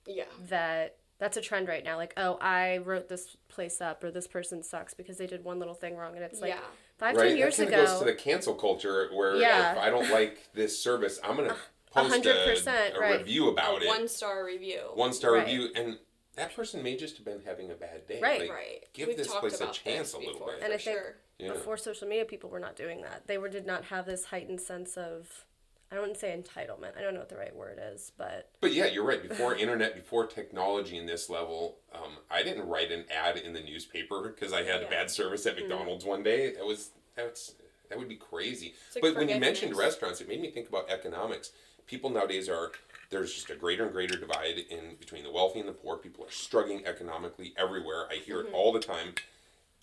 yeah 0.05 0.23
that 0.47 0.95
that's 1.19 1.37
a 1.37 1.41
trend 1.41 1.67
right 1.67 1.83
now 1.83 1.97
like 1.97 2.13
oh 2.17 2.37
I 2.41 2.77
wrote 2.77 3.09
this 3.09 3.37
place 3.49 3.81
up 3.81 4.03
or 4.03 4.11
this 4.11 4.27
person 4.27 4.61
sucks 4.63 4.93
because 4.93 5.17
they 5.17 5.27
did 5.27 5.43
one 5.43 5.59
little 5.59 5.73
thing 5.73 5.95
wrong 5.95 6.15
and 6.15 6.23
it's 6.23 6.41
like 6.41 6.51
yeah 6.51 6.59
5 6.99 7.15
right, 7.15 7.27
10 7.29 7.37
years 7.37 7.57
that 7.57 7.63
kind 7.63 7.73
ago 7.73 7.83
of 7.83 7.89
goes 7.89 7.99
to 7.99 8.05
the 8.05 8.13
cancel 8.13 8.53
culture 8.55 9.09
where 9.13 9.35
Yeah. 9.35 9.73
if 9.73 9.77
I 9.77 9.89
don't 9.89 10.09
like 10.11 10.49
this 10.53 10.81
service, 10.81 11.19
I'm 11.23 11.35
gonna 11.35 11.55
post 11.91 12.25
a, 12.25 12.29
100%, 12.29 12.95
a 12.95 12.99
right. 12.99 13.19
review 13.19 13.49
about 13.49 13.81
a 13.81 13.85
it, 13.85 13.87
one 13.87 14.07
star 14.07 14.45
review 14.45 14.79
one 14.95 15.13
star 15.13 15.33
Right. 15.33 15.45
review, 15.45 15.69
and 15.75 15.99
that 16.35 16.55
person 16.55 16.83
may 16.83 16.95
just 16.95 17.17
have 17.17 17.25
been 17.25 17.41
having 17.45 17.71
a 17.71 17.75
bad 17.75 18.07
day. 18.07 18.19
Right. 18.21 18.41
Like, 18.41 18.49
right 18.51 18.85
Give 18.93 19.07
We've 19.07 19.17
this 19.17 19.27
talked 19.27 19.39
place 19.41 19.59
a 19.59 19.71
chance 19.71 20.13
a 20.13 20.17
little 20.19 20.33
before, 20.33 20.51
bit. 20.53 20.63
And 20.63 20.73
I 20.73 20.77
think 20.77 20.97
sure. 20.97 21.15
Yeah. 21.39 21.53
before 21.53 21.77
social 21.77 22.07
media 22.07 22.25
people 22.25 22.49
were 22.49 22.59
not 22.59 22.75
doing 22.75 23.01
that 23.01 23.27
they 23.27 23.37
were 23.37 23.49
did 23.49 23.65
not 23.67 23.85
have 23.85 24.05
this 24.07 24.25
heightened 24.25 24.61
sense 24.61 24.97
of 24.97 25.45
I 25.91 25.95
don't 25.95 26.03
want 26.03 26.13
to 26.15 26.19
say 26.19 26.37
entitlement 26.37 26.97
I 26.97 27.01
don't 27.01 27.13
know 27.13 27.19
what 27.19 27.29
the 27.29 27.37
right 27.37 27.55
word 27.55 27.79
is 27.81 28.11
but 28.17 28.49
But 28.61 28.73
yeah, 28.73 28.85
you're 28.85 29.05
right. 29.05 29.27
Before 29.27 29.55
internet, 29.55 29.95
before 29.95 30.25
technology 30.27 30.97
in 30.97 31.05
this 31.05 31.29
level, 31.29 31.77
um, 31.93 32.17
I 32.29 32.43
didn't 32.43 32.67
write 32.67 32.91
an 32.91 33.05
ad 33.15 33.37
in 33.37 33.53
the 33.53 33.61
newspaper 33.61 34.21
because 34.21 34.53
I 34.53 34.63
had 34.63 34.81
Yeah. 34.81 34.89
bad 34.89 35.11
service 35.11 35.45
at 35.45 35.55
McDonald's 35.55 36.05
one 36.05 36.23
day. 36.23 36.51
That 36.53 36.65
was 36.65 36.91
that's 37.15 37.55
that 37.89 37.97
would 37.97 38.09
be 38.09 38.15
crazy. 38.17 38.73
Like 38.95 39.01
but 39.01 39.15
when 39.15 39.29
you 39.29 39.39
mentioned 39.39 39.75
restaurants, 39.75 40.19
it 40.21 40.27
made 40.27 40.41
me 40.41 40.51
think 40.51 40.67
about 40.67 40.89
economics. 40.89 41.51
People 41.85 42.09
nowadays 42.09 42.49
are 42.49 42.71
there's 43.09 43.33
just 43.33 43.49
a 43.49 43.55
greater 43.55 43.85
and 43.85 43.93
greater 43.93 44.19
divide 44.19 44.57
in 44.69 44.95
between 44.99 45.23
the 45.23 45.31
wealthy 45.31 45.59
and 45.59 45.69
the 45.69 45.73
poor. 45.73 45.95
People 45.97 46.25
are 46.25 46.31
struggling 46.31 46.85
economically 46.85 47.53
everywhere. 47.57 48.07
I 48.11 48.15
hear 48.15 48.41
it 48.41 48.47
all 48.53 48.73
the 48.73 48.81
time, 48.81 49.15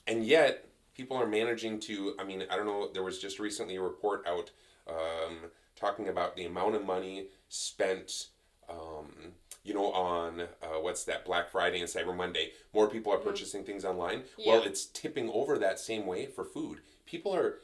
and 0.07 0.27
yet 0.27 0.67
people 0.95 1.17
are 1.17 1.27
managing 1.27 1.81
to. 1.81 2.14
I 2.19 2.25
mean, 2.25 2.45
I 2.51 2.57
don't 2.57 2.67
know. 2.67 2.90
There 2.93 3.03
was 3.03 3.19
just 3.19 3.38
recently 3.38 3.77
a 3.77 3.81
report 3.81 4.27
out 4.27 4.51
um, 4.87 5.51
talking 5.85 6.09
about 6.09 6.35
the 6.37 6.47
amount 6.47 6.75
of 6.75 6.85
money 6.85 7.27
spent 7.49 8.29
um, 8.70 9.12
you 9.62 9.75
know, 9.75 9.92
on 9.92 10.40
uh, 10.40 10.81
what's 10.81 11.05
that 11.05 11.25
Black 11.25 11.51
Friday 11.51 11.81
and 11.81 11.88
Cyber 11.88 12.16
Monday, 12.16 12.51
more 12.75 12.88
people 12.88 13.12
are 13.12 13.18
purchasing 13.18 13.62
things 13.64 13.85
online. 13.85 14.23
Well, 14.47 14.62
it's 14.62 14.87
tipping 14.87 15.31
over 15.31 15.59
that 15.59 15.79
same 15.79 16.07
way 16.07 16.27
for 16.27 16.44
food. 16.44 16.81
People 17.07 17.35
are, 17.35 17.57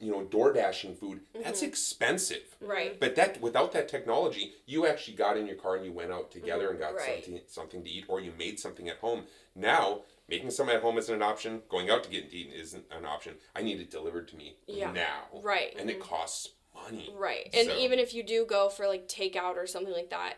you 0.00 0.10
know, 0.10 0.24
door 0.24 0.52
dashing 0.52 0.94
food. 0.94 1.20
That's 1.42 1.62
expensive. 1.62 2.56
right 2.60 2.98
But 3.00 3.14
that 3.16 3.40
without 3.40 3.72
that 3.72 3.88
technology, 3.88 4.52
you 4.66 4.86
actually 4.86 5.16
got 5.16 5.36
in 5.38 5.46
your 5.46 5.56
car 5.56 5.76
and 5.76 5.84
you 5.86 5.92
went 5.92 6.12
out 6.12 6.30
together 6.30 6.68
and 6.70 6.78
got 6.78 6.94
Right. 6.94 7.24
something 7.24 7.40
something 7.46 7.82
to 7.84 7.90
eat, 7.90 8.04
or 8.08 8.20
you 8.20 8.32
made 8.38 8.58
something 8.60 8.88
at 8.88 8.98
home. 8.98 9.24
Now, 9.54 10.02
making 10.28 10.50
something 10.50 10.76
at 10.76 10.82
home 10.82 10.98
isn't 10.98 11.14
an 11.14 11.22
option. 11.22 11.62
Going 11.70 11.88
out 11.90 12.04
to 12.04 12.10
get 12.10 12.32
eaten 12.32 12.52
isn't 12.52 12.84
an 12.90 13.04
option. 13.06 13.34
I 13.56 13.62
need 13.62 13.80
it 13.80 13.90
delivered 13.90 14.28
to 14.28 14.36
me 14.36 14.56
Yeah. 14.66 14.92
now. 14.92 15.24
Right. 15.42 15.74
And 15.78 15.88
it 15.90 16.00
costs 16.00 16.50
money. 16.74 17.10
Right. 17.16 17.50
And 17.54 17.68
So- 17.68 17.76
even 17.78 17.98
if 17.98 18.14
you 18.14 18.22
do 18.22 18.44
go 18.44 18.68
for 18.68 18.86
like 18.86 19.08
takeout 19.08 19.56
or 19.56 19.66
something 19.66 19.92
like 19.92 20.10
that, 20.10 20.34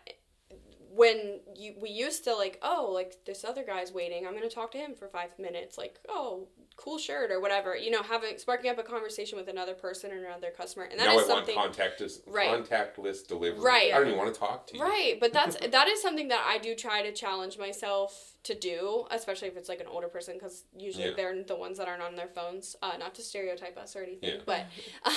when 0.91 1.41
you 1.55 1.75
we 1.81 1.91
used 1.91 2.25
to 2.25 2.35
like, 2.35 2.59
oh, 2.63 2.91
like 2.93 3.25
this 3.27 3.45
other 3.45 3.63
guy's 3.65 3.93
waiting, 3.93 4.27
I'm 4.27 4.35
gonna 4.35 4.49
talk 4.49 4.71
to 4.73 4.79
him 4.79 4.95
for 4.95 5.09
five 5.09 5.39
minutes, 5.39 5.77
like, 5.77 5.99
oh, 6.09 6.49
cool 6.77 6.99
shirt 6.99 7.31
or 7.31 7.41
whatever. 7.41 7.75
You 7.77 7.91
know, 7.91 8.03
having 8.03 8.37
sparking 8.39 8.71
up 8.71 8.79
a 8.79 8.83
conversation 8.83 9.39
with 9.39 9.49
another 9.49 9.75
person 9.75 10.13
or 10.13 10.25
another 10.25 10.51
customer. 10.51 10.85
And 10.85 11.01
that 11.01 11.07
now 11.07 11.19
is 11.19 11.29
I 11.29 11.33
want 11.35 11.47
something 11.47 11.57
contactless 11.57 12.21
Right. 12.27 12.51
contactless 12.51 13.27
delivery. 13.27 13.61
Right. 13.61 13.93
I 13.95 13.99
don't 13.99 14.09
even 14.09 14.19
want 14.19 14.33
to 14.33 14.39
talk 14.39 14.67
to 14.69 14.77
you. 14.77 14.83
Right, 14.83 15.17
but 15.19 15.33
that's 15.33 15.57
that 15.71 15.89
is 15.89 16.03
something 16.03 16.29
that 16.29 16.45
I 16.47 16.59
do 16.59 16.75
try 16.75 17.03
to 17.03 17.13
challenge 17.13 17.59
myself 17.59 18.33
to 18.45 18.55
do, 18.55 19.07
especially 19.11 19.49
if 19.49 19.57
it's 19.57 19.69
like 19.69 19.81
an 19.81 19.87
older 19.89 20.09
person, 20.09 20.35
because 20.35 20.65
usually 20.77 21.07
Yeah. 21.09 21.15
they're 21.17 21.43
the 21.43 21.57
ones 21.57 21.79
that 21.79 21.89
aren't 21.89 22.03
on 22.03 22.15
their 22.15 22.29
phones. 22.29 22.77
Uh, 22.83 22.93
not 22.99 23.15
to 23.17 23.23
stereotype 23.23 23.77
us 23.79 23.97
or 23.97 24.03
anything, 24.03 24.31
Yeah. 24.37 24.43
but 24.47 24.67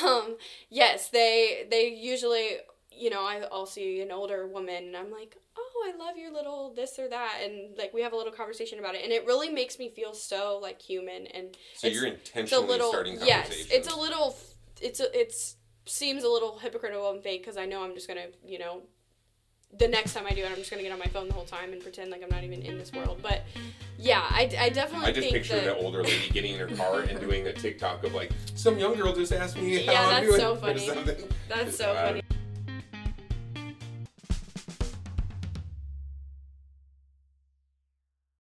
um, 0.03 0.37
yes, 0.69 1.09
they 1.09 1.67
they 1.69 1.89
usually, 1.89 2.57
you 2.91 3.09
know, 3.09 3.21
I, 3.21 3.43
I'll 3.51 3.65
see 3.65 4.01
an 4.01 4.11
older 4.11 4.47
woman 4.47 4.85
and 4.85 4.97
I'm 4.97 5.11
like, 5.11 5.35
I 5.89 5.97
love 5.97 6.17
your 6.17 6.31
little 6.31 6.73
this 6.75 6.99
or 6.99 7.07
that, 7.09 7.39
and 7.43 7.77
like 7.77 7.93
we 7.93 8.01
have 8.01 8.13
a 8.13 8.15
little 8.15 8.31
conversation 8.31 8.79
about 8.79 8.95
it, 8.95 9.03
and 9.03 9.11
it 9.11 9.25
really 9.25 9.49
makes 9.49 9.79
me 9.79 9.89
feel 9.89 10.13
so 10.13 10.59
like 10.61 10.81
human 10.81 11.27
and 11.27 11.55
So 11.75 11.87
you're 11.87 12.05
it's 12.05 12.21
a 12.23 12.29
intentionally 12.29 12.67
little 12.67 12.89
starting 12.89 13.13
yes, 13.15 13.43
conversations. 13.47 13.71
it's 13.71 13.93
a 13.93 13.97
little 13.97 14.37
it's 14.81 14.99
a, 14.99 15.19
it's 15.19 15.55
seems 15.85 16.23
a 16.23 16.29
little 16.29 16.59
hypocritical 16.59 17.09
and 17.11 17.23
fake 17.23 17.41
because 17.41 17.57
I 17.57 17.65
know 17.65 17.83
I'm 17.83 17.95
just 17.95 18.07
gonna 18.07 18.27
you 18.45 18.59
know 18.59 18.83
the 19.77 19.87
next 19.87 20.13
time 20.13 20.25
I 20.27 20.31
do 20.31 20.41
it 20.43 20.49
I'm 20.49 20.55
just 20.57 20.69
gonna 20.69 20.83
get 20.83 20.91
on 20.91 20.99
my 20.99 21.05
phone 21.07 21.27
the 21.27 21.33
whole 21.33 21.45
time 21.45 21.73
and 21.73 21.81
pretend 21.81 22.11
like 22.11 22.21
I'm 22.23 22.29
not 22.29 22.43
even 22.43 22.61
in 22.61 22.77
this 22.77 22.91
world 22.93 23.19
but 23.21 23.43
yeah 23.97 24.21
I, 24.29 24.49
I 24.59 24.69
definitely 24.69 25.07
I 25.07 25.11
just 25.11 25.21
think 25.21 25.33
picture 25.33 25.55
that 25.55 25.65
the 25.65 25.75
older 25.77 26.03
lady 26.03 26.29
getting 26.29 26.53
in 26.53 26.59
her 26.59 26.75
car 26.75 27.01
and 27.01 27.19
doing 27.19 27.47
a 27.47 27.53
TikTok 27.53 28.03
of 28.03 28.13
like, 28.13 28.31
some 28.55 28.77
young 28.77 28.95
girl 28.95 29.13
just 29.13 29.31
asked 29.33 29.57
me 29.57 29.83
Yeah, 29.85 30.21
that's 30.21 30.35
so 30.37 30.55
funny. 30.55 30.89
that's 31.47 31.75
so 31.75 31.93
funny 31.95 32.21